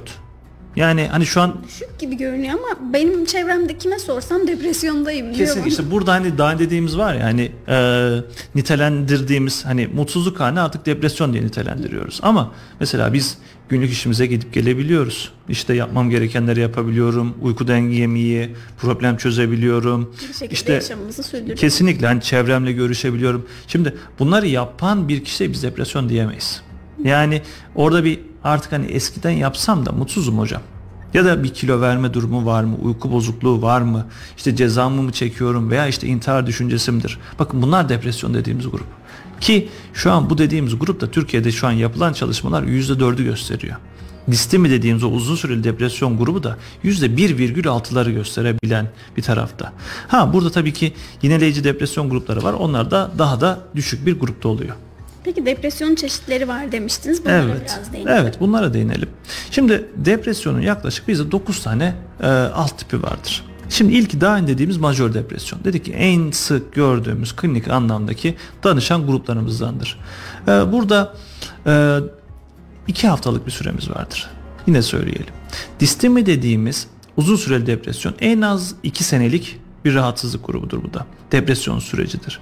[0.77, 5.37] Yani hani şu an Düşük gibi görünüyor ama benim çevremde kime sorsam depresyondayım diyor.
[5.37, 7.77] Kesin işte burada hani daha dediğimiz var ya hani e,
[8.55, 12.21] nitelendirdiğimiz hani mutsuzluk hali artık depresyon diye nitelendiriyoruz.
[12.23, 15.33] Ama mesela biz günlük işimize gidip gelebiliyoruz.
[15.49, 17.35] İşte yapmam gerekenleri yapabiliyorum.
[17.43, 20.15] Uyku dengem iyi, problem çözebiliyorum.
[20.29, 21.61] Bir şekilde İşte yaşamımızı sürdürüyoruz.
[21.61, 23.47] kesinlikle hani çevremle görüşebiliyorum.
[23.67, 26.63] Şimdi bunları yapan bir kişiye biz depresyon diyemeyiz.
[27.05, 27.43] Yani
[27.75, 30.63] orada bir artık hani eskiden yapsam da mutsuzum hocam.
[31.15, 32.77] Ya da bir kilo verme durumu var mı?
[32.83, 34.07] Uyku bozukluğu var mı?
[34.37, 37.19] İşte cezamı mı çekiyorum veya işte intihar düşüncesimdir.
[37.39, 38.87] Bakın bunlar depresyon dediğimiz grup.
[39.41, 43.77] Ki şu an bu dediğimiz grupta Türkiye'de şu an yapılan çalışmalar %4'ü gösteriyor.
[44.29, 49.73] Listemi dediğimiz o uzun süreli depresyon grubu da %1,6'ları gösterebilen bir tarafta.
[50.09, 52.53] Ha burada tabii ki yineleyici depresyon grupları var.
[52.53, 54.77] Onlar da daha da düşük bir grupta oluyor.
[55.25, 57.25] Peki depresyon çeşitleri var demiştiniz.
[57.25, 57.61] Bunlara Evet.
[57.79, 58.17] biraz değinelim.
[58.23, 59.09] Evet, bunlara değinelim.
[59.51, 63.45] Şimdi depresyonun yaklaşık bizde 9 tane e, alt tipi vardır.
[63.69, 65.65] Şimdi ilki daha önce dediğimiz majör depresyon.
[65.65, 69.99] Dedik ki en sık gördüğümüz klinik anlamdaki danışan gruplarımızdandır.
[70.49, 71.15] E, burada
[71.67, 71.99] e,
[72.87, 74.31] iki haftalık bir süremiz vardır.
[74.67, 75.35] Yine söyleyelim.
[75.81, 81.07] Distemi dediğimiz uzun süreli depresyon en az 2 senelik bir rahatsızlık grubudur bu da.
[81.33, 82.41] Depresyon sürecidir.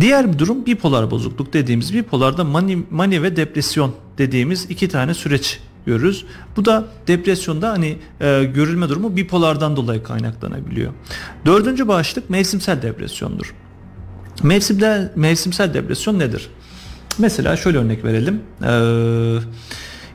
[0.00, 5.60] Diğer bir durum bipolar bozukluk dediğimiz bipolarda mani, mani ve depresyon dediğimiz iki tane süreç
[5.86, 6.24] görürüz.
[6.56, 10.92] Bu da depresyonda hani e, görülme durumu bipolardan dolayı kaynaklanabiliyor.
[11.46, 13.54] Dördüncü başlık mevsimsel depresyondur.
[14.42, 16.48] Mevsimsel, mevsimsel depresyon nedir?
[17.18, 18.40] Mesela şöyle örnek verelim.
[18.64, 19.38] Ee,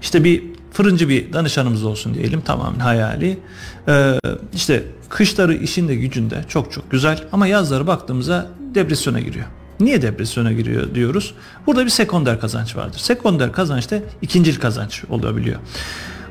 [0.01, 3.39] işte bir fırıncı bir danışanımız olsun diyelim tamamen hayali.
[3.87, 4.19] Ee,
[4.53, 9.45] işte kışları işinde gücünde çok çok güzel ama yazları baktığımızda depresyona giriyor.
[9.79, 11.33] Niye depresyona giriyor diyoruz?
[11.67, 12.99] Burada bir sekonder kazanç vardır.
[12.99, 15.59] Sekonder kazanç da ikincil kazanç olabiliyor.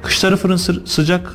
[0.03, 1.35] Kışları fırın sı- sıcak,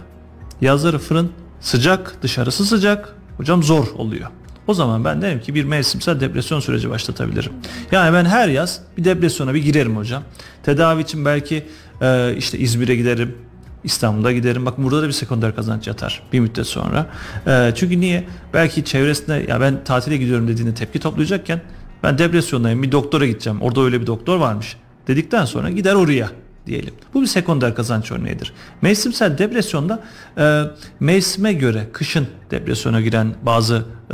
[0.61, 3.15] yazları fırın sıcak, dışarısı sıcak.
[3.37, 4.29] Hocam zor oluyor.
[4.67, 7.51] O zaman ben derim ki bir mevsimsel depresyon süreci başlatabilirim.
[7.91, 10.23] Yani ben her yaz bir depresyona bir girerim hocam.
[10.63, 11.65] Tedavi için belki
[12.01, 13.35] e, işte İzmir'e giderim.
[13.83, 14.65] İstanbul'a giderim.
[14.65, 17.07] Bak burada da bir sekonder kazanç yatar bir müddet sonra.
[17.47, 18.27] E, çünkü niye?
[18.53, 21.61] Belki çevresinde ya ben tatile gidiyorum dediğinde tepki toplayacakken
[22.03, 23.61] ben depresyondayım bir doktora gideceğim.
[23.61, 26.29] Orada öyle bir doktor varmış dedikten sonra gider oraya
[26.67, 26.93] diyelim.
[27.13, 28.53] Bu bir sekonder kazanç örneğidir.
[28.81, 30.03] Mevsimsel depresyonda
[30.37, 30.63] e,
[30.99, 34.13] mevsime göre kışın depresyona giren bazı e,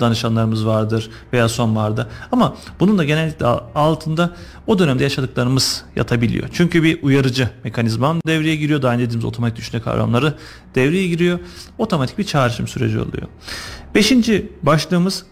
[0.00, 2.08] danışanlarımız vardır veya sonbaharda.
[2.32, 4.30] Ama bunun da genellikle altında
[4.66, 6.48] o dönemde yaşadıklarımız yatabiliyor.
[6.52, 8.82] Çünkü bir uyarıcı mekanizma devreye giriyor.
[8.82, 10.34] Daha önce dediğimiz otomatik düşünce kavramları
[10.74, 11.38] devreye giriyor.
[11.78, 13.28] Otomatik bir çağrışım süreci oluyor.
[13.94, 15.24] Beşinci başlığımız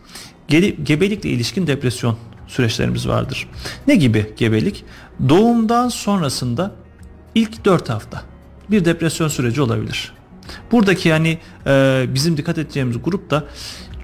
[0.48, 3.48] gebelikle ilişkin depresyon süreçlerimiz vardır.
[3.86, 4.84] Ne gibi gebelik?
[5.28, 6.72] Doğumdan sonrasında
[7.34, 8.22] ilk 4 hafta
[8.70, 10.12] bir depresyon süreci olabilir.
[10.72, 13.44] Buradaki yani e, bizim dikkat edeceğimiz grup da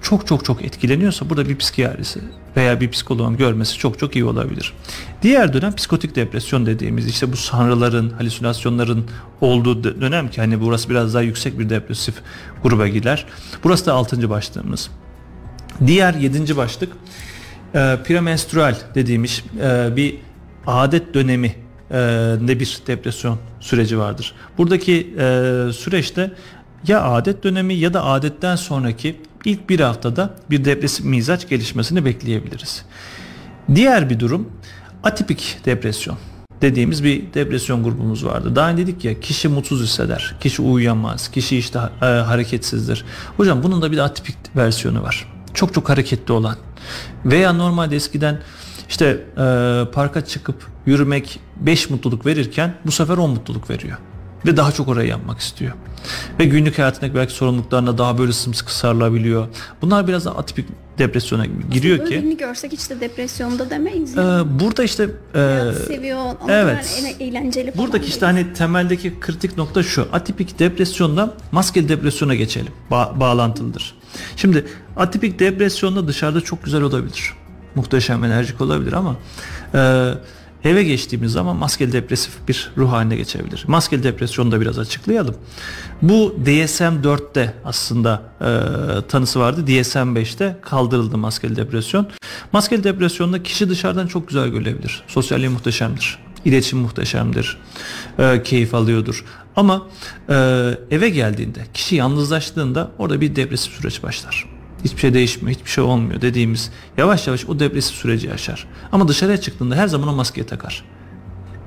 [0.01, 2.21] çok çok çok etkileniyorsa burada bir psikiyatrisi
[2.57, 4.73] veya bir psikoloğun görmesi çok çok iyi olabilir.
[5.21, 9.05] Diğer dönem psikotik depresyon dediğimiz işte bu sanrıların, halüsinasyonların
[9.41, 12.15] olduğu dö- dönem ki hani burası biraz daha yüksek bir depresif
[12.63, 13.25] gruba girer.
[13.63, 14.29] Burası da 6.
[14.29, 14.89] başlığımız.
[15.87, 16.57] Diğer 7.
[16.57, 16.93] başlık
[17.75, 20.15] e, premenstrüel dediğimiz e, bir
[20.67, 21.55] adet dönemi
[21.91, 21.93] e,
[22.47, 24.33] de bir depresyon süreci vardır.
[24.57, 25.23] Buradaki e,
[25.73, 26.31] süreçte
[26.87, 29.15] ya adet dönemi ya da adetten sonraki
[29.45, 32.85] ilk bir haftada bir depresif mizaç gelişmesini bekleyebiliriz.
[33.75, 34.49] Diğer bir durum
[35.03, 36.17] atipik depresyon
[36.61, 38.55] dediğimiz bir depresyon grubumuz vardı.
[38.55, 43.05] Daha önce dedik ya kişi mutsuz hisseder, kişi uyuyamaz, kişi işte e, hareketsizdir.
[43.37, 45.27] Hocam bunun da bir de atipik versiyonu var.
[45.61, 46.55] Çok çok hareketli olan
[47.25, 48.39] veya normalde eskiden
[48.89, 49.45] işte e,
[49.93, 53.97] parka çıkıp yürümek 5 mutluluk verirken bu sefer 10 mutluluk veriyor.
[54.45, 55.73] Ve daha çok orayı yapmak istiyor.
[56.39, 59.47] Ve günlük hayatındaki belki sorumluluklarına daha böyle sımsıkı sarılabiliyor.
[59.81, 62.15] Bunlar biraz da atipik depresyona giriyor Böyle ki.
[62.15, 64.17] birini görsek de depresyonda demeyiz.
[64.17, 64.59] e, yani.
[64.59, 65.03] burada işte
[65.35, 66.25] e, seviyor.
[66.49, 67.03] Evet.
[67.19, 70.07] eğlenceli falan Buradaki işte hani temeldeki kritik nokta şu.
[70.13, 72.73] Atipik depresyondan maskeli depresyona geçelim.
[72.91, 74.00] Ba- bağlantılıdır.
[74.35, 74.65] Şimdi
[74.97, 77.33] atipik depresyonda dışarıda çok güzel olabilir.
[77.75, 79.15] Muhteşem enerjik olabilir ama
[79.73, 80.13] e,
[80.63, 83.63] eve geçtiğimiz zaman maskeli depresif bir ruh haline geçebilir.
[83.67, 85.35] Maskeli depresyonu da biraz açıklayalım.
[86.01, 88.47] Bu DSM-4'te aslında e,
[89.07, 89.63] tanısı vardı.
[89.67, 92.07] DSM-5'te kaldırıldı maskeli depresyon.
[92.51, 95.03] Maskeli depresyonda kişi dışarıdan çok güzel görülebilir.
[95.07, 96.19] Sosyalliği muhteşemdir.
[96.45, 97.57] İletişim muhteşemdir.
[98.19, 99.25] E, keyif alıyordur.
[99.55, 99.87] Ama
[100.29, 100.35] e,
[100.91, 104.49] eve geldiğinde, kişi yalnızlaştığında orada bir depresif süreç başlar.
[104.83, 108.67] Hiçbir şey değişmiyor, hiçbir şey olmuyor dediğimiz yavaş yavaş o depresif süreci yaşar.
[108.91, 110.85] Ama dışarıya çıktığında her zaman o maskeyi takar.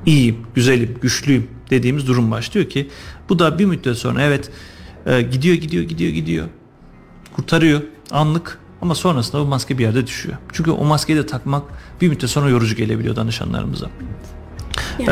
[0.06, 2.90] iyiyim, güzelim, güçlüyüm dediğimiz durum başlıyor ki
[3.28, 4.50] bu da bir müddet sonra evet
[5.06, 6.46] e, gidiyor gidiyor gidiyor gidiyor
[7.36, 10.36] kurtarıyor anlık ama sonrasında o maske bir yerde düşüyor.
[10.52, 11.62] Çünkü o maskeyi de takmak
[12.00, 13.90] bir müddet sonra yorucu gelebiliyor danışanlarımıza.
[14.98, 15.10] Yani,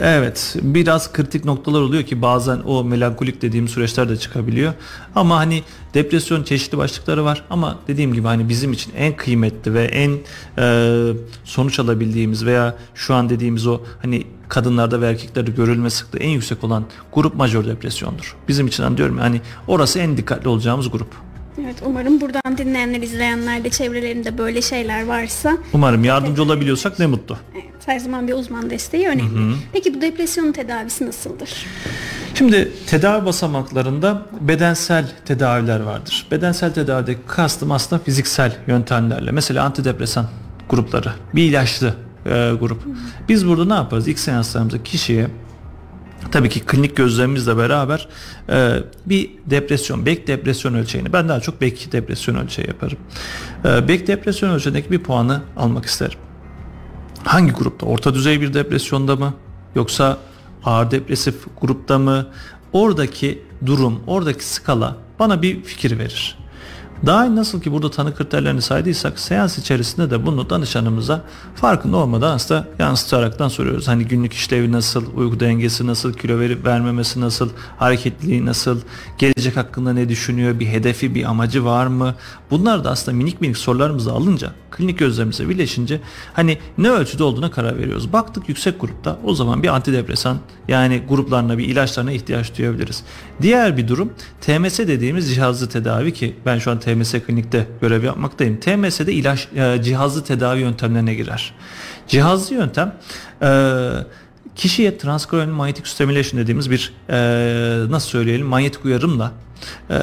[0.00, 4.72] Ee, evet biraz kritik noktalar oluyor ki bazen o melankolik dediğim süreçler de çıkabiliyor.
[5.14, 5.62] Ama hani
[5.94, 10.18] depresyon çeşitli başlıkları var ama dediğim gibi hani bizim için en kıymetli ve en
[10.58, 11.12] e,
[11.44, 16.64] sonuç alabildiğimiz veya şu an dediğimiz o hani kadınlarda ve erkeklerde görülme sıklığı en yüksek
[16.64, 18.36] olan grup majör depresyondur.
[18.48, 21.08] Bizim için hani diyorum ya, hani orası en dikkatli olacağımız grup.
[21.64, 27.36] evet umarım buradan dinleyenler, izleyenler de çevrelerinde böyle şeyler varsa Umarım yardımcı olabiliyorsak ne mutlu.
[27.54, 29.56] evet, her zaman bir uzman desteği önemli.
[29.72, 31.66] Peki bu depresyonun tedavisi nasıldır?
[32.34, 36.26] Şimdi tedavi basamaklarında bedensel tedaviler vardır.
[36.30, 39.30] Bedensel tedavideki kastım aslında fiziksel yöntemlerle.
[39.30, 40.26] Mesela antidepresan
[40.68, 41.94] grupları, bir ilaçlı
[42.26, 42.82] e, grup.
[43.28, 44.08] Biz burada ne yaparız?
[44.08, 45.26] İlk seanslarımızda kişiye
[46.32, 48.08] tabii ki klinik gözlemimizle beraber
[48.48, 52.98] e, bir depresyon, bek depresyon ölçeğini ben daha çok bek depresyon ölçeği yaparım.
[53.64, 56.18] E, bek depresyon ölçeğindeki bir puanı almak isterim.
[57.24, 57.86] Hangi grupta?
[57.86, 59.34] Orta düzey bir depresyonda mı?
[59.74, 60.18] Yoksa
[60.64, 62.26] ağır depresif grupta mı?
[62.72, 66.38] Oradaki durum, oradaki skala bana bir fikir verir.
[67.06, 72.68] Daha nasıl ki burada tanı kriterlerini saydıysak seans içerisinde de bunu danışanımıza farkında olmadan aslında
[72.78, 73.88] yansıtaraktan soruyoruz.
[73.88, 78.80] Hani günlük işlevi nasıl, uyku dengesi nasıl, kilo verip vermemesi nasıl, hareketliliği nasıl,
[79.18, 82.14] gelecek hakkında ne düşünüyor, bir hedefi, bir amacı var mı?
[82.50, 86.00] Bunlar da aslında minik minik sorularımızı alınca klinik gözlemimize birleşince
[86.32, 88.12] hani ne ölçüde olduğuna karar veriyoruz.
[88.12, 90.38] Baktık yüksek grupta o zaman bir antidepresan
[90.68, 93.04] yani gruplarına bir ilaçlarına ihtiyaç duyabiliriz.
[93.42, 98.60] Diğer bir durum TMS dediğimiz cihazlı tedavi ki ben şu an TMS klinikte görev yapmaktayım.
[98.60, 101.54] TMS'de ilaç e, cihazlı tedavi yöntemlerine girer.
[102.08, 102.94] Cihazlı yöntem
[103.42, 103.48] e,
[104.56, 109.32] kişiye transcranial magnetic stimulation dediğimiz bir e, nasıl söyleyelim manyetik uyarımla
[109.90, 109.94] e,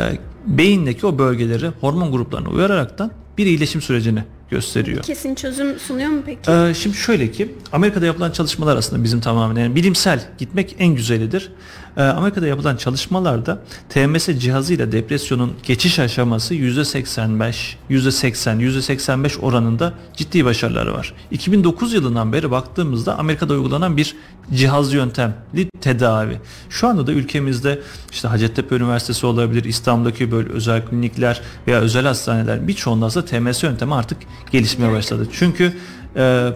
[0.45, 5.03] beyindeki o bölgeleri hormon gruplarına uyararaktan bir iyileşim sürecini gösteriyor.
[5.03, 6.51] Kesin çözüm sunuyor mu peki?
[6.51, 11.51] Ee, şimdi şöyle ki Amerika'da yapılan çalışmalar aslında bizim tamamen yani bilimsel gitmek en güzelidir.
[11.97, 20.93] Ee, Amerika'da yapılan çalışmalarda TMS cihazıyla depresyonun geçiş aşaması %85, %80, %85 oranında ciddi başarıları
[20.93, 21.13] var.
[21.31, 24.15] 2009 yılından beri baktığımızda Amerika'da uygulanan bir
[24.53, 26.37] cihaz yöntemli tedavi.
[26.69, 27.79] Şu anda da ülkemizde
[28.11, 33.95] işte Hacettepe Üniversitesi olabilir, İstanbul'daki böyle özel klinikler veya özel hastaneler birçoğunda aslında TMS yöntemi
[33.95, 34.17] artık
[34.51, 35.27] gelişmeye başladı.
[35.31, 35.73] Çünkü
[36.15, 36.49] e,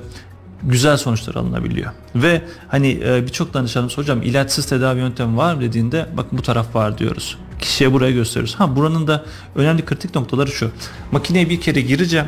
[0.63, 1.91] güzel sonuçlar alınabiliyor.
[2.15, 6.75] Ve hani e, birçok danışanımız hocam ilaçsız tedavi yöntemi var mı dediğinde bakın bu taraf
[6.75, 7.37] var diyoruz.
[7.59, 8.55] Kişiye buraya gösteriyoruz.
[8.55, 10.71] Ha buranın da önemli kritik noktaları şu.
[11.11, 12.27] Makineye bir kere gireceğim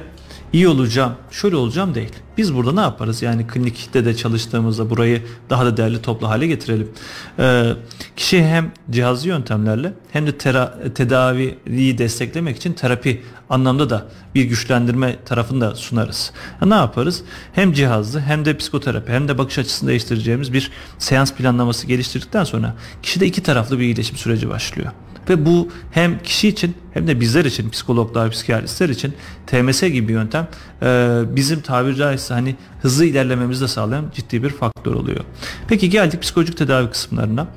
[0.53, 2.11] iyi olacağım, şöyle olacağım değil.
[2.37, 3.21] Biz burada ne yaparız?
[3.21, 6.91] Yani klinikte de çalıştığımızda burayı daha da değerli toplu hale getirelim.
[7.39, 7.73] Ee,
[8.15, 15.15] kişi hem cihazlı yöntemlerle hem de tera- tedaviyi desteklemek için terapi anlamda da bir güçlendirme
[15.25, 16.31] tarafını da sunarız.
[16.59, 17.23] Ha, ne yaparız?
[17.53, 22.75] Hem cihazlı hem de psikoterapi hem de bakış açısını değiştireceğimiz bir seans planlaması geliştirdikten sonra
[23.03, 24.91] kişide iki taraflı bir iyileşim süreci başlıyor.
[25.29, 29.13] Ve bu hem kişi için hem de bizler için psikologlar, psikiyatristler için
[29.47, 30.47] TMS gibi yöntem
[30.81, 35.25] e, bizim tabiri caizse hani hızlı ilerlememizi de sağlayan ciddi bir faktör oluyor.
[35.67, 37.47] Peki geldik psikolojik tedavi kısımlarına.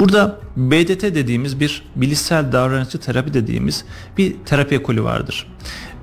[0.00, 3.84] Burada BDT dediğimiz bir bilişsel davranışçı terapi dediğimiz
[4.18, 5.46] bir terapi ekolü vardır.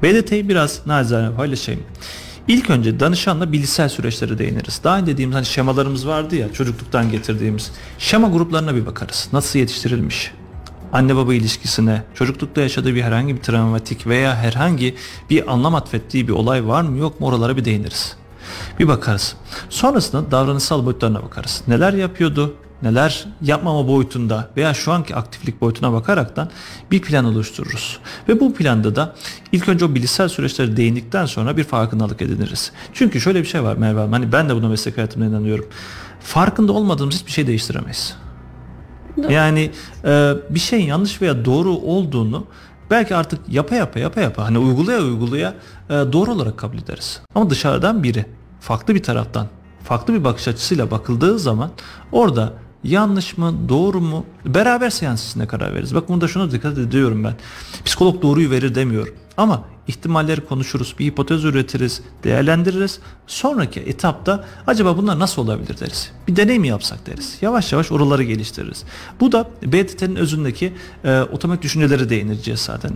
[0.03, 1.81] BDT'yi biraz naçizane paylaşayım.
[2.47, 4.81] İlk önce danışanla bilişsel süreçlere değiniriz.
[4.83, 7.71] Daha önce dediğimiz hani şemalarımız vardı ya çocukluktan getirdiğimiz.
[7.99, 9.29] Şema gruplarına bir bakarız.
[9.33, 10.31] Nasıl yetiştirilmiş?
[10.95, 14.95] Anne baba ilişkisine, çocuklukta yaşadığı bir herhangi bir travmatik veya herhangi
[15.29, 18.15] bir anlam atfettiği bir olay var mı yok mu oralara bir değiniriz.
[18.79, 19.35] Bir bakarız.
[19.69, 21.61] Sonrasında davranışsal boyutlarına bakarız.
[21.67, 22.55] Neler yapıyordu?
[22.81, 26.49] neler yapmama boyutunda veya şu anki aktiflik boyutuna bakaraktan
[26.91, 27.99] bir plan oluştururuz.
[28.29, 29.15] Ve bu planda da
[29.51, 32.71] ilk önce o bilişsel süreçlere değindikten sonra bir farkındalık ediniriz.
[32.93, 35.65] Çünkü şöyle bir şey var Merve Hanım, hani ben de buna meslek hayatımda inanıyorum.
[36.19, 38.15] Farkında olmadığımız hiçbir şey değiştiremeyiz.
[39.29, 39.71] Yani
[40.05, 42.45] e, bir şeyin yanlış veya doğru olduğunu
[42.91, 45.53] belki artık yapa yapa yapa yapa hani uygulaya uygulaya
[45.89, 47.21] e, doğru olarak kabul ederiz.
[47.35, 48.25] Ama dışarıdan biri
[48.59, 49.47] farklı bir taraftan
[49.83, 51.69] farklı bir bakış açısıyla bakıldığı zaman
[52.11, 55.95] orada yanlış mı doğru mu beraber seans karar veririz.
[55.95, 57.33] Bak burada şunu dikkat ediyorum ben.
[57.85, 59.13] Psikolog doğruyu verir demiyorum.
[59.37, 62.99] Ama ihtimalleri konuşuruz, bir hipotez üretiriz, değerlendiririz.
[63.27, 66.11] Sonraki etapta acaba bunlar nasıl olabilir deriz.
[66.27, 67.37] Bir deney mi yapsak deriz.
[67.41, 68.83] Yavaş yavaş oraları geliştiririz.
[69.19, 72.91] Bu da BDT'nin özündeki e, otomatik düşüncelere değineceğiz zaten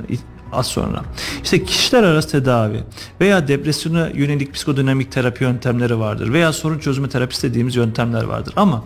[0.51, 1.03] az sonra.
[1.43, 2.83] İşte kişiler arası tedavi
[3.21, 8.53] veya depresyona yönelik psikodinamik terapi yöntemleri vardır veya sorun çözümü terapisi dediğimiz yöntemler vardır.
[8.57, 8.85] Ama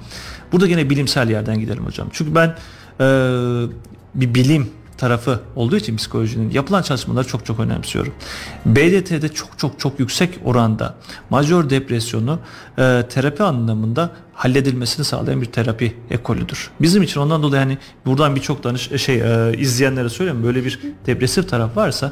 [0.52, 2.08] burada yine bilimsel yerden gidelim hocam.
[2.12, 2.56] Çünkü ben
[3.00, 3.06] e,
[4.16, 4.70] bir bilim
[5.04, 8.14] tarafı olduğu için psikolojinin yapılan çalışmaları çok çok önemsiyorum.
[8.66, 10.96] BDT'de çok çok çok yüksek oranda
[11.30, 12.40] majör depresyonu
[12.78, 16.70] e, terapi anlamında halledilmesini sağlayan bir terapi ekolüdür.
[16.82, 21.50] Bizim için ondan dolayı hani buradan birçok danış şey e, izleyenlere söyleyeyim böyle bir depresif
[21.50, 22.12] taraf varsa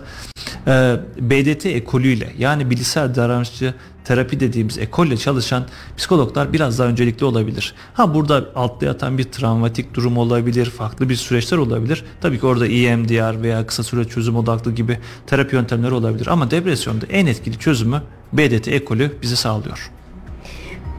[0.67, 3.73] e, BDT ekolüyle yani bilişsel davranışçı
[4.05, 5.65] terapi dediğimiz ekolle çalışan
[5.97, 7.75] psikologlar biraz daha öncelikli olabilir.
[7.93, 12.03] Ha burada altta yatan bir travmatik durum olabilir, farklı bir süreçler olabilir.
[12.21, 16.27] Tabii ki orada EMDR veya kısa süre çözüm odaklı gibi terapi yöntemleri olabilir.
[16.27, 18.01] Ama depresyonda en etkili çözümü
[18.33, 19.91] BDT ekolü bize sağlıyor.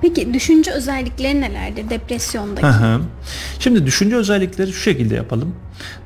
[0.03, 2.67] Peki düşünce özellikleri nelerdir depresyondaki?
[2.67, 3.01] Hı
[3.59, 5.55] Şimdi düşünce özellikleri şu şekilde yapalım.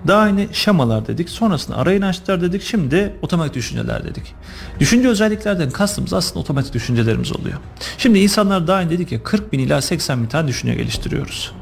[0.07, 1.31] Daha yeni şemalar dedik.
[1.31, 2.63] Sonrasında ara inançlar dedik.
[2.63, 4.35] Şimdi otomatik düşünceler dedik.
[4.81, 7.59] Düşünce özelliklerden kastımız aslında otomatik düşüncelerimiz oluyor.
[7.99, 11.53] Şimdi insanlar daha önce dedik ya 40 bin ila 80 bin tane düşünce geliştiriyoruz.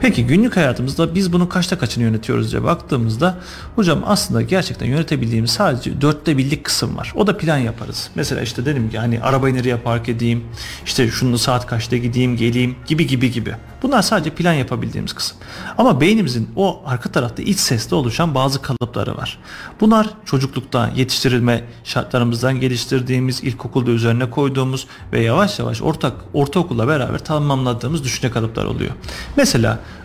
[0.00, 3.38] Peki günlük hayatımızda biz bunun kaçta kaçını yönetiyoruz diye baktığımızda
[3.76, 7.12] hocam aslında gerçekten yönetebildiğimiz sadece dörtte birlik kısım var.
[7.16, 8.10] O da plan yaparız.
[8.14, 10.44] Mesela işte dedim ki hani arabayı nereye park edeyim,
[10.86, 13.54] işte şunu saat kaçta gideyim, geleyim gibi gibi gibi.
[13.82, 15.36] Bunlar sadece plan yapabildiğimiz kısım.
[15.78, 19.38] Ama beynimizin o arka tarafta iç sesle oluşan bazı kalıpları var.
[19.80, 28.04] Bunlar çocuklukta yetiştirilme şartlarımızdan geliştirdiğimiz, ilkokulda üzerine koyduğumuz ve yavaş yavaş ortak ortaokulla beraber tamamladığımız
[28.04, 28.90] düşünce kalıpları oluyor.
[29.36, 29.55] Mesela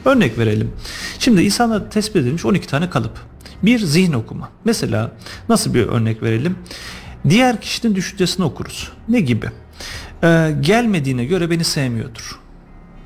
[0.05, 0.71] örnek verelim.
[1.19, 3.19] Şimdi insanlarda tespit edilmiş 12 tane kalıp.
[3.63, 4.49] Bir zihin okuma.
[4.65, 5.11] Mesela
[5.49, 6.55] nasıl bir örnek verelim?
[7.29, 8.91] Diğer kişinin düşüncesini okuruz.
[9.09, 9.49] Ne gibi?
[10.23, 12.41] Ee, gelmediğine göre beni sevmiyordur.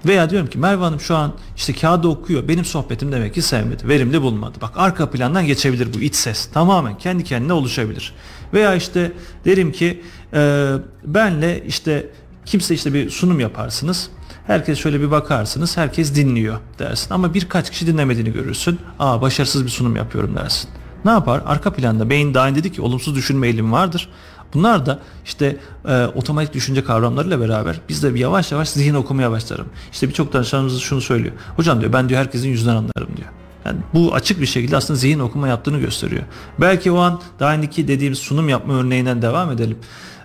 [0.05, 2.47] Veya diyorum ki Merve Hanım şu an işte kağıda okuyor.
[2.47, 3.87] Benim sohbetim demek ki sevmedi.
[3.87, 4.57] Verimli bulmadı.
[4.61, 6.45] Bak arka plandan geçebilir bu iç ses.
[6.45, 8.13] Tamamen kendi kendine oluşabilir.
[8.53, 9.11] Veya işte
[9.45, 10.03] derim ki
[10.33, 10.71] e,
[11.03, 12.09] benle işte
[12.45, 14.09] kimse işte bir sunum yaparsınız.
[14.47, 15.77] Herkes şöyle bir bakarsınız.
[15.77, 17.13] Herkes dinliyor dersin.
[17.13, 18.79] Ama birkaç kişi dinlemediğini görürsün.
[18.99, 20.69] Aa başarısız bir sunum yapıyorum dersin.
[21.05, 21.41] Ne yapar?
[21.45, 24.09] Arka planda beyin daha önce dedi ki olumsuz düşünme eğilimi vardır.
[24.53, 29.67] Bunlar da işte e, otomatik düşünce kavramlarıyla beraber biz de yavaş yavaş zihin okumaya başlarım.
[29.91, 31.33] İşte birçok danışanımız şunu söylüyor.
[31.55, 33.29] Hocam diyor ben diyor herkesin yüzünden anlarım diyor.
[33.65, 36.23] Yani bu açık bir şekilde aslında zihin okuma yaptığını gösteriyor.
[36.61, 39.77] Belki o an daha önceki dediğimiz sunum yapma örneğinden devam edelim.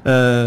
[0.06, 0.46] Ee,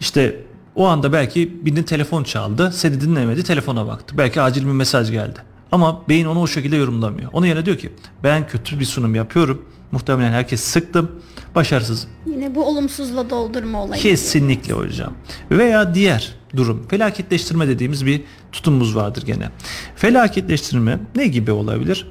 [0.00, 0.44] işte
[0.76, 4.14] o anda belki birinin telefon çaldı, seni dinlemedi, telefona baktı.
[4.18, 5.38] Belki acil bir mesaj geldi.
[5.72, 7.30] Ama beyin onu o şekilde yorumlamıyor.
[7.32, 9.64] Onun yerine diyor ki ben kötü bir sunum yapıyorum.
[9.92, 11.10] Muhtemelen herkes sıktım.
[11.54, 12.06] Başarısız.
[12.26, 14.02] Yine bu olumsuzla doldurma olayı.
[14.02, 15.12] Kesinlikle hocam.
[15.50, 19.50] Veya diğer durum felaketleştirme dediğimiz bir tutumumuz vardır gene.
[19.96, 22.08] Felaketleştirme ne gibi olabilir?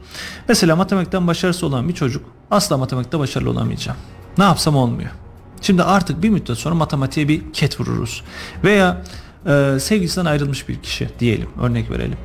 [0.50, 3.98] Mesela matematikten başarısı olan bir çocuk asla matematikte başarılı olamayacağım.
[4.38, 5.10] Ne yapsam olmuyor.
[5.64, 8.24] Şimdi artık bir müddet sonra matematiğe bir ket vururuz.
[8.64, 9.04] Veya
[9.46, 12.18] e, sevgilisinden ayrılmış bir kişi diyelim örnek verelim.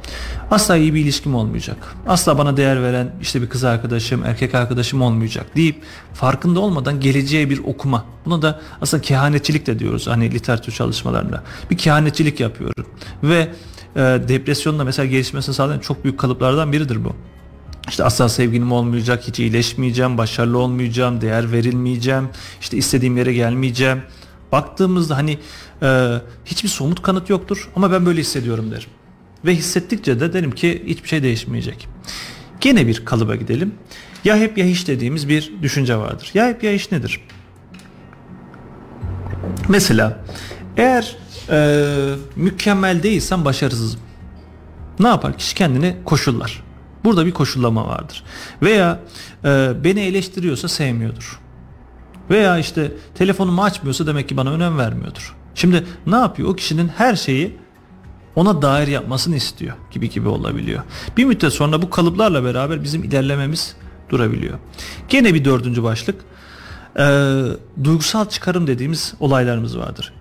[0.51, 1.77] Asla iyi bir ilişkim olmayacak.
[2.07, 5.83] Asla bana değer veren işte bir kız arkadaşım, erkek arkadaşım olmayacak deyip
[6.15, 8.05] farkında olmadan geleceğe bir okuma.
[8.25, 11.43] Buna da aslında kehanetçilik de diyoruz hani literatür çalışmalarında.
[11.71, 12.87] Bir kehanetçilik yapıyorum.
[13.23, 13.49] Ve
[13.97, 17.17] e, depresyonla mesela gelişmesini sağlayan çok büyük kalıplardan biridir bu.
[17.89, 22.29] İşte asla sevgilim olmayacak, hiç iyileşmeyeceğim, başarılı olmayacağım, değer verilmeyeceğim,
[22.61, 24.03] işte istediğim yere gelmeyeceğim.
[24.53, 25.39] Baktığımızda hani
[25.83, 28.91] e, hiçbir somut kanıt yoktur ama ben böyle hissediyorum derim.
[29.45, 31.89] Ve hissettikçe de derim ki hiçbir şey değişmeyecek.
[32.61, 33.75] Gene bir kalıba gidelim.
[34.25, 36.31] Ya hep ya hiç dediğimiz bir düşünce vardır.
[36.35, 37.21] Ya hep ya hiç nedir?
[39.69, 40.25] Mesela
[40.77, 41.17] eğer
[41.51, 41.87] e,
[42.37, 44.01] mükemmel değilsen başarısızım.
[45.01, 45.39] Ne yapar?
[45.39, 46.68] Kişi kendini koşullar.
[47.05, 48.25] Burada bir koşullama vardır.
[48.63, 49.01] Veya
[49.45, 51.41] e, beni eleştiriyorsa sevmiyordur.
[52.31, 55.37] Veya işte telefonumu açmıyorsa demek ki bana önem vermiyordur.
[55.55, 56.49] Şimdi ne yapıyor?
[56.49, 57.57] O kişinin her şeyi
[58.37, 60.83] ona dair yapmasını istiyor gibi gibi olabiliyor.
[61.17, 63.77] Bir müddet sonra bu kalıplarla beraber bizim ilerlememiz
[64.11, 64.59] durabiliyor.
[65.09, 66.21] Gene bir dördüncü başlık
[66.99, 67.43] e,
[67.85, 70.13] duygusal çıkarım dediğimiz olaylarımız vardır.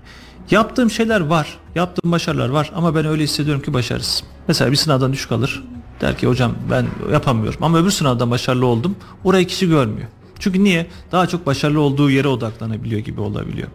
[0.52, 4.24] Yaptığım şeyler var, yaptığım başarılar var ama ben öyle hissediyorum ki başarısız.
[4.48, 5.64] Mesela bir sınavdan düşük alır.
[6.02, 8.96] Der ki hocam ben yapamıyorum ama öbür sınavdan başarılı oldum.
[9.24, 10.08] Orayı kişi görmüyor.
[10.40, 10.88] Çünkü niye?
[11.12, 13.68] Daha çok başarılı olduğu yere odaklanabiliyor gibi olabiliyor.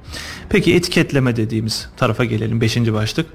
[0.48, 2.60] Peki etiketleme dediğimiz tarafa gelelim.
[2.60, 3.26] Beşinci başlık.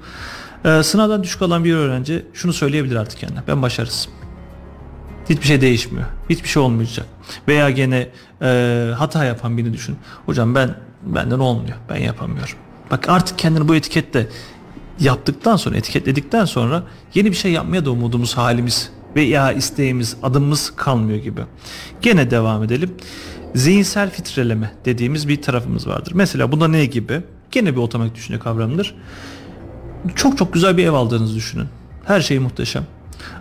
[0.64, 3.42] Ee, sınavdan düşük alan bir öğrenci şunu söyleyebilir artık kendine.
[3.48, 4.12] Ben başarısızım.
[5.28, 6.06] Hiçbir şey değişmiyor.
[6.30, 7.06] Hiçbir şey olmayacak.
[7.48, 8.08] Veya gene
[8.42, 9.96] e, hata yapan birini düşün.
[10.26, 11.76] Hocam ben benden olmuyor.
[11.88, 12.54] Ben yapamıyorum.
[12.90, 14.28] Bak artık kendini bu etikette
[15.00, 16.82] yaptıktan sonra etiketledikten sonra
[17.14, 21.40] yeni bir şey yapmaya da umudumuz halimiz veya isteğimiz adımımız kalmıyor gibi.
[22.02, 22.94] Gene devam edelim.
[23.54, 26.12] Zihinsel filtreleme dediğimiz bir tarafımız vardır.
[26.14, 27.22] Mesela bunda ne gibi?
[27.50, 28.94] Gene bir otomatik düşünce kavramıdır.
[30.14, 31.66] Çok çok güzel bir ev aldığınızı düşünün.
[32.04, 32.84] Her şey muhteşem.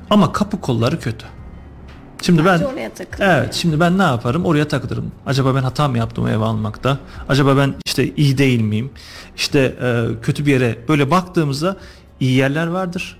[0.10, 1.26] Ama kapı kolları kötü.
[2.28, 2.92] Şimdi ben oraya.
[3.20, 5.12] Evet şimdi ben ne yaparım oraya takılırım.
[5.26, 6.98] Acaba ben hata mı yaptım ev almakta?
[7.30, 8.90] Acaba ben işte iyi değil miyim?
[9.36, 11.78] İşte e, kötü bir yere böyle baktığımızda
[12.20, 13.18] iyi yerler vardır.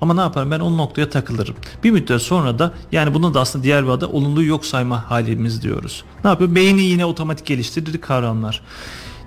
[0.00, 1.56] Ama ne yaparım ben o noktaya takılırım.
[1.84, 5.62] Bir müddet sonra da yani bunun da aslında diğer bir adı olumluyu yok sayma halimiz
[5.62, 6.04] diyoruz.
[6.24, 6.54] Ne yapıyor?
[6.54, 8.62] Beyni yine otomatik geliştirdiği kavramlar.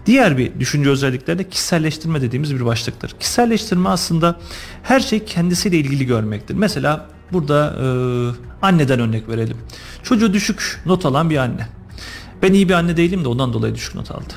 [0.06, 3.16] Diğer bir düşünce özelliklerinde kişiselleştirme dediğimiz bir başlıktır.
[3.20, 4.40] Kişiselleştirme aslında
[4.84, 6.56] her şey kendisiyle ilgili görmektir.
[6.56, 7.86] Mesela burada e,
[8.62, 9.58] anneden örnek verelim.
[10.04, 11.68] Çocuğu düşük not alan bir anne.
[12.42, 14.34] Ben iyi bir anne değilim de ondan dolayı düşük not aldı.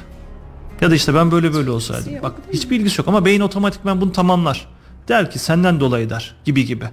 [0.80, 2.14] Ya da işte ben böyle böyle olsaydım.
[2.14, 4.68] yok, Bak hiçbir ilgisi yok ama beyin otomatikman bunu tamamlar.
[5.08, 6.84] Der ki senden dolayı der gibi gibi.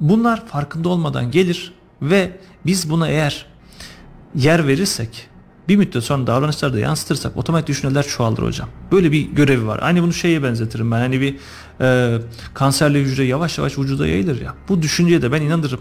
[0.00, 1.72] Bunlar farkında olmadan gelir
[2.02, 3.46] ve biz buna eğer
[4.34, 5.28] yer verirsek
[5.68, 8.68] bir müddet sonra davranışlarda yansıtırsak otomatik düşünceler çoğalır hocam.
[8.92, 9.78] Böyle bir görevi var.
[9.82, 10.98] Aynı bunu şeye benzetirim ben.
[10.98, 11.36] Hani bir
[11.80, 12.18] e,
[12.54, 14.54] kanserli hücre yavaş yavaş vücuda yayılır ya.
[14.68, 15.80] Bu düşünceye de ben inanırım.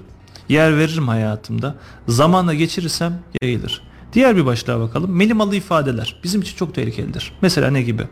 [0.50, 1.76] Yer veririm hayatımda.
[2.08, 3.82] Zamanla geçirirsem yayılır.
[4.14, 5.18] Diğer bir başlığa bakalım.
[5.18, 7.34] Melimalı ifadeler bizim için çok tehlikelidir.
[7.42, 8.08] Mesela ne gibi?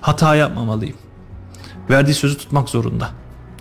[0.00, 0.96] Hata yapmamalıyım.
[1.90, 3.08] Verdiği sözü tutmak zorunda.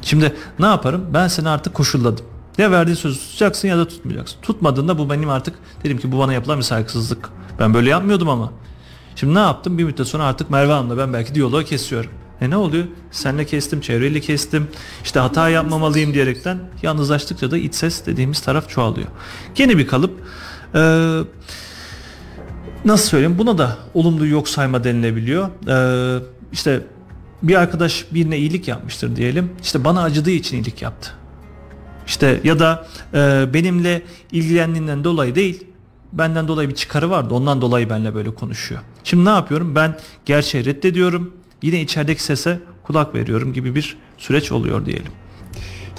[0.01, 1.05] Şimdi ne yaparım?
[1.13, 2.25] Ben seni artık koşulladım.
[2.57, 4.41] Ya verdiğin sözü tutacaksın ya da tutmayacaksın.
[4.41, 7.29] Tutmadığında bu benim artık dedim ki bu bana yapılan bir saygısızlık.
[7.59, 8.51] Ben böyle yapmıyordum ama.
[9.15, 9.77] Şimdi ne yaptım?
[9.77, 12.11] Bir müddet sonra artık Merve Hanım'la ben belki diyaloğu kesiyorum.
[12.41, 12.85] E ne oluyor?
[13.11, 14.67] Senle kestim, çevreyle kestim.
[15.03, 19.07] İşte hata yapmamalıyım diyerekten yalnızlaştıkça da iç ses dediğimiz taraf çoğalıyor.
[19.55, 20.11] Gene bir kalıp
[20.75, 21.19] ee,
[22.85, 25.49] nasıl söyleyeyim buna da olumlu yok sayma denilebiliyor.
[25.67, 26.81] Ee, işte
[27.43, 29.49] bir arkadaş birine iyilik yapmıştır diyelim.
[29.63, 31.11] İşte bana acıdığı için iyilik yaptı.
[32.07, 35.63] İşte ya da e, benimle ilgilendiğinden dolayı değil
[36.13, 38.81] benden dolayı bir çıkarı vardı ondan dolayı benimle böyle konuşuyor.
[39.03, 44.85] Şimdi ne yapıyorum ben gerçeği reddediyorum yine içerideki sese kulak veriyorum gibi bir süreç oluyor
[44.85, 45.11] diyelim.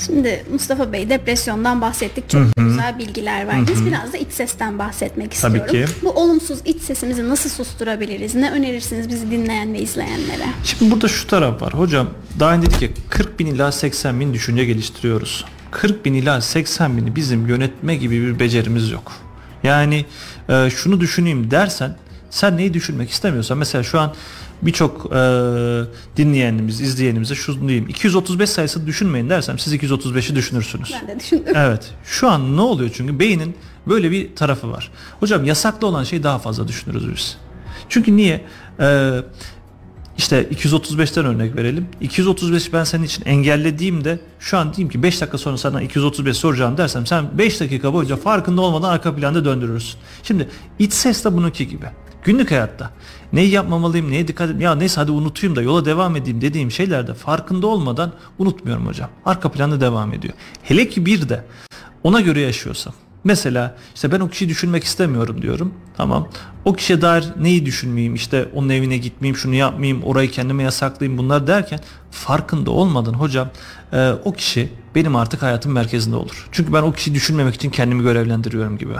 [0.06, 2.30] Şimdi Mustafa Bey depresyondan bahsettik.
[2.30, 3.86] Çok güzel bilgiler verdiniz.
[3.86, 5.94] Biraz da iç sesten bahsetmek Tabii istiyorum.
[5.94, 6.04] ki.
[6.04, 8.34] Bu olumsuz iç sesimizi nasıl susturabiliriz?
[8.34, 10.46] Ne önerirsiniz bizi dinleyen ve izleyenlere?
[10.64, 11.74] Şimdi burada şu taraf var.
[11.74, 12.06] Hocam
[12.40, 15.44] daha önce dedik ki 40 bin ila 80 bin düşünce geliştiriyoruz.
[15.70, 19.12] 40 bin ila 80 bini bizim yönetme gibi bir becerimiz yok.
[19.62, 20.06] Yani
[20.48, 21.96] e, şunu düşüneyim dersen
[22.30, 24.14] sen neyi düşünmek istemiyorsan mesela şu an
[24.62, 25.18] birçok e,
[26.16, 27.88] dinleyenimiz, izleyenimize şunu diyeyim.
[27.88, 30.94] 235 sayısı düşünmeyin dersem siz 235'i düşünürsünüz.
[31.00, 31.52] Ben de düşündüm.
[31.56, 31.90] Evet.
[32.04, 33.56] Şu an ne oluyor çünkü beynin
[33.86, 34.90] böyle bir tarafı var.
[35.20, 37.36] Hocam yasaklı olan şeyi daha fazla düşünürüz biz.
[37.88, 38.44] Çünkü niye?
[38.80, 39.10] Ee,
[40.18, 41.86] işte 235'ten örnek verelim.
[42.00, 46.76] 235 ben senin için engellediğimde şu an diyeyim ki 5 dakika sonra sana 235 soracağım
[46.76, 50.00] dersem sen 5 dakika boyunca farkında olmadan arka planda döndürürsün.
[50.22, 50.48] Şimdi
[50.78, 51.86] iç ses de bununki gibi.
[52.24, 52.90] Günlük hayatta
[53.32, 57.14] neyi yapmamalıyım, neye dikkat edeyim, ya neyse hadi unutayım da yola devam edeyim dediğim şeylerde
[57.14, 59.10] farkında olmadan unutmuyorum hocam.
[59.24, 60.34] Arka planda devam ediyor.
[60.62, 61.44] Hele ki bir de
[62.02, 62.94] ona göre yaşıyorsam.
[63.24, 65.74] Mesela işte ben o kişiyi düşünmek istemiyorum diyorum.
[65.96, 66.28] Tamam.
[66.64, 71.46] O kişiye dair neyi düşünmeyeyim işte onun evine gitmeyeyim şunu yapmayayım orayı kendime yasaklayayım bunlar
[71.46, 73.50] derken farkında olmadan hocam
[73.92, 76.48] e, o kişi benim artık hayatım merkezinde olur.
[76.52, 78.94] Çünkü ben o kişiyi düşünmemek için kendimi görevlendiriyorum gibi.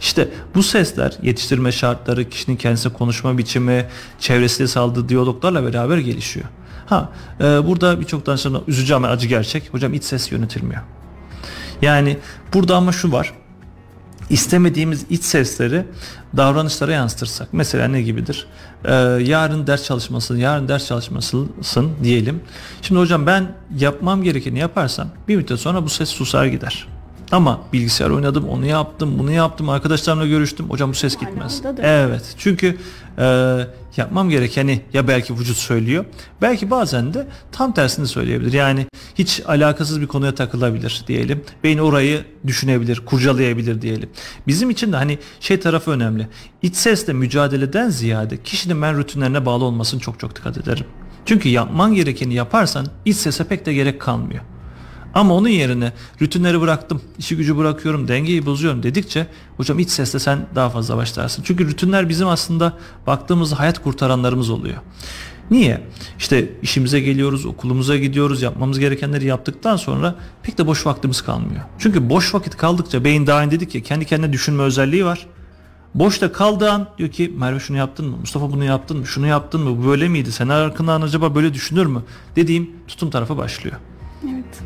[0.00, 3.86] İşte bu sesler yetiştirme şartları kişinin kendisi konuşma biçimi
[4.18, 6.46] çevresiyle saldığı diyaloglarla beraber gelişiyor.
[6.86, 9.74] Ha e, burada birçok danışanı üzücü ama acı gerçek.
[9.74, 10.82] Hocam iç ses yönetilmiyor.
[11.82, 12.16] Yani
[12.54, 13.32] burada ama şu var
[14.30, 15.84] istemediğimiz iç sesleri
[16.36, 18.46] davranışlara yansıtırsak mesela ne gibidir?
[18.84, 18.92] Ee,
[19.24, 22.40] yarın ders çalışmasın, yarın ders çalışmasın diyelim.
[22.82, 26.86] Şimdi hocam ben yapmam gerekeni yaparsam bir müddet sonra bu ses susar gider.
[27.32, 30.70] Ama bilgisayar oynadım, onu yaptım, bunu yaptım, arkadaşlarımla görüştüm.
[30.70, 31.62] Hocam bu ses gitmez.
[31.82, 32.34] Evet.
[32.38, 32.78] Çünkü
[33.18, 33.58] e,
[33.96, 36.04] yapmam gerekeni ya belki vücut söylüyor.
[36.42, 38.52] Belki bazen de tam tersini söyleyebilir.
[38.52, 41.44] Yani hiç alakasız bir konuya takılabilir diyelim.
[41.64, 44.10] Beyin orayı düşünebilir, kurcalayabilir diyelim.
[44.46, 46.28] Bizim için de hani şey tarafı önemli.
[46.62, 50.86] İç sesle mücadeleden ziyade kişinin ben rutinlerine bağlı olmasını çok çok dikkat ederim.
[51.26, 54.42] Çünkü yapman gerekeni yaparsan iç sese pek de gerek kalmıyor.
[55.14, 55.92] Ama onun yerine
[56.22, 61.42] rutinleri bıraktım, işi gücü bırakıyorum, dengeyi bozuyorum dedikçe hocam iç sesle sen daha fazla başlarsın.
[61.46, 62.72] Çünkü rutinler bizim aslında
[63.06, 64.76] baktığımızda hayat kurtaranlarımız oluyor.
[65.50, 65.80] Niye?
[66.18, 71.62] İşte işimize geliyoruz, okulumuza gidiyoruz, yapmamız gerekenleri yaptıktan sonra pek de boş vaktimiz kalmıyor.
[71.78, 75.26] Çünkü boş vakit kaldıkça beyin daha önce dedik ya kendi kendine düşünme özelliği var.
[75.94, 78.16] Boşta kaldığı an diyor ki Merve şunu yaptın mı?
[78.16, 79.06] Mustafa bunu yaptın mı?
[79.06, 79.82] Şunu yaptın mı?
[79.82, 80.32] Bu böyle miydi?
[80.32, 82.02] Sen hakkında acaba böyle düşünür mü?
[82.36, 83.76] Dediğim tutum tarafı başlıyor.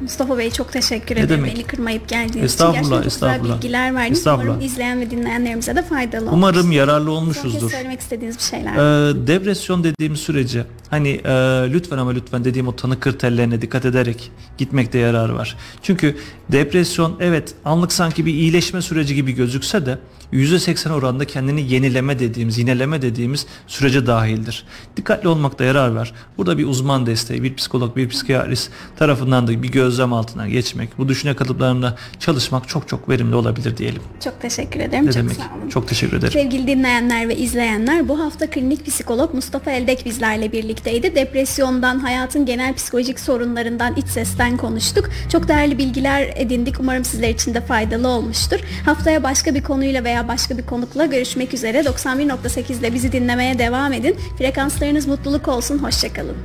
[0.00, 1.54] Mustafa Bey çok teşekkür ederim demek?
[1.54, 2.90] beni kırmayıp geldiğiniz Estağfurullah, için.
[2.90, 3.56] Gerçekten çok güzel estağfurullah.
[3.56, 4.18] bilgiler verdiniz.
[4.18, 4.52] Estağfurullah.
[4.54, 6.34] Umarım izleyen ve dinleyenlerimize de faydalı olmuş.
[6.34, 7.70] Umarım yararlı Son olmuşuzdur.
[7.70, 8.72] söylemek istediğiniz bir şeyler.
[8.72, 11.30] Ee, depresyon dediğimiz süreci hani e,
[11.72, 15.56] lütfen ama lütfen dediğim o tanı kriterlerine dikkat ederek gitmekte yarar var.
[15.82, 16.16] Çünkü
[16.52, 19.98] depresyon evet anlık sanki bir iyileşme süreci gibi gözükse de
[20.32, 24.64] %80 oranında kendini yenileme dediğimiz, yineleme dediğimiz sürece dahildir.
[24.96, 26.12] Dikkatli olmakta yarar var.
[26.38, 31.08] Burada bir uzman desteği, bir psikolog, bir psikiyatrist tarafından da bir gözlem altına geçmek, bu
[31.08, 34.02] düşünce kalıplarında çalışmak çok çok verimli olabilir diyelim.
[34.24, 35.06] Çok teşekkür ederim.
[35.06, 35.36] Ne çok demek?
[35.36, 35.68] sağ olun.
[35.68, 36.32] Çok teşekkür ederim.
[36.32, 41.14] Sevgili dinleyenler ve izleyenler bu hafta klinik psikolog Mustafa Eldek bizlerle birlikteydi.
[41.14, 45.10] Depresyondan, hayatın genel psikolojik sorunlarından, iç sesten konuştuk.
[45.32, 46.80] Çok değerli bilgiler edindik.
[46.80, 48.60] Umarım sizler için de faydalı olmuştur.
[48.84, 51.80] Haftaya başka bir konuyla başka bir konukla görüşmek üzere.
[51.80, 54.16] 91.8'de bizi dinlemeye devam edin.
[54.38, 55.78] Frekanslarınız mutluluk olsun.
[55.78, 56.36] Hoşçakalın.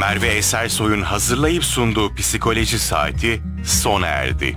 [0.00, 4.56] Merve Esersoy'un hazırlayıp sunduğu psikoloji saati sona erdi.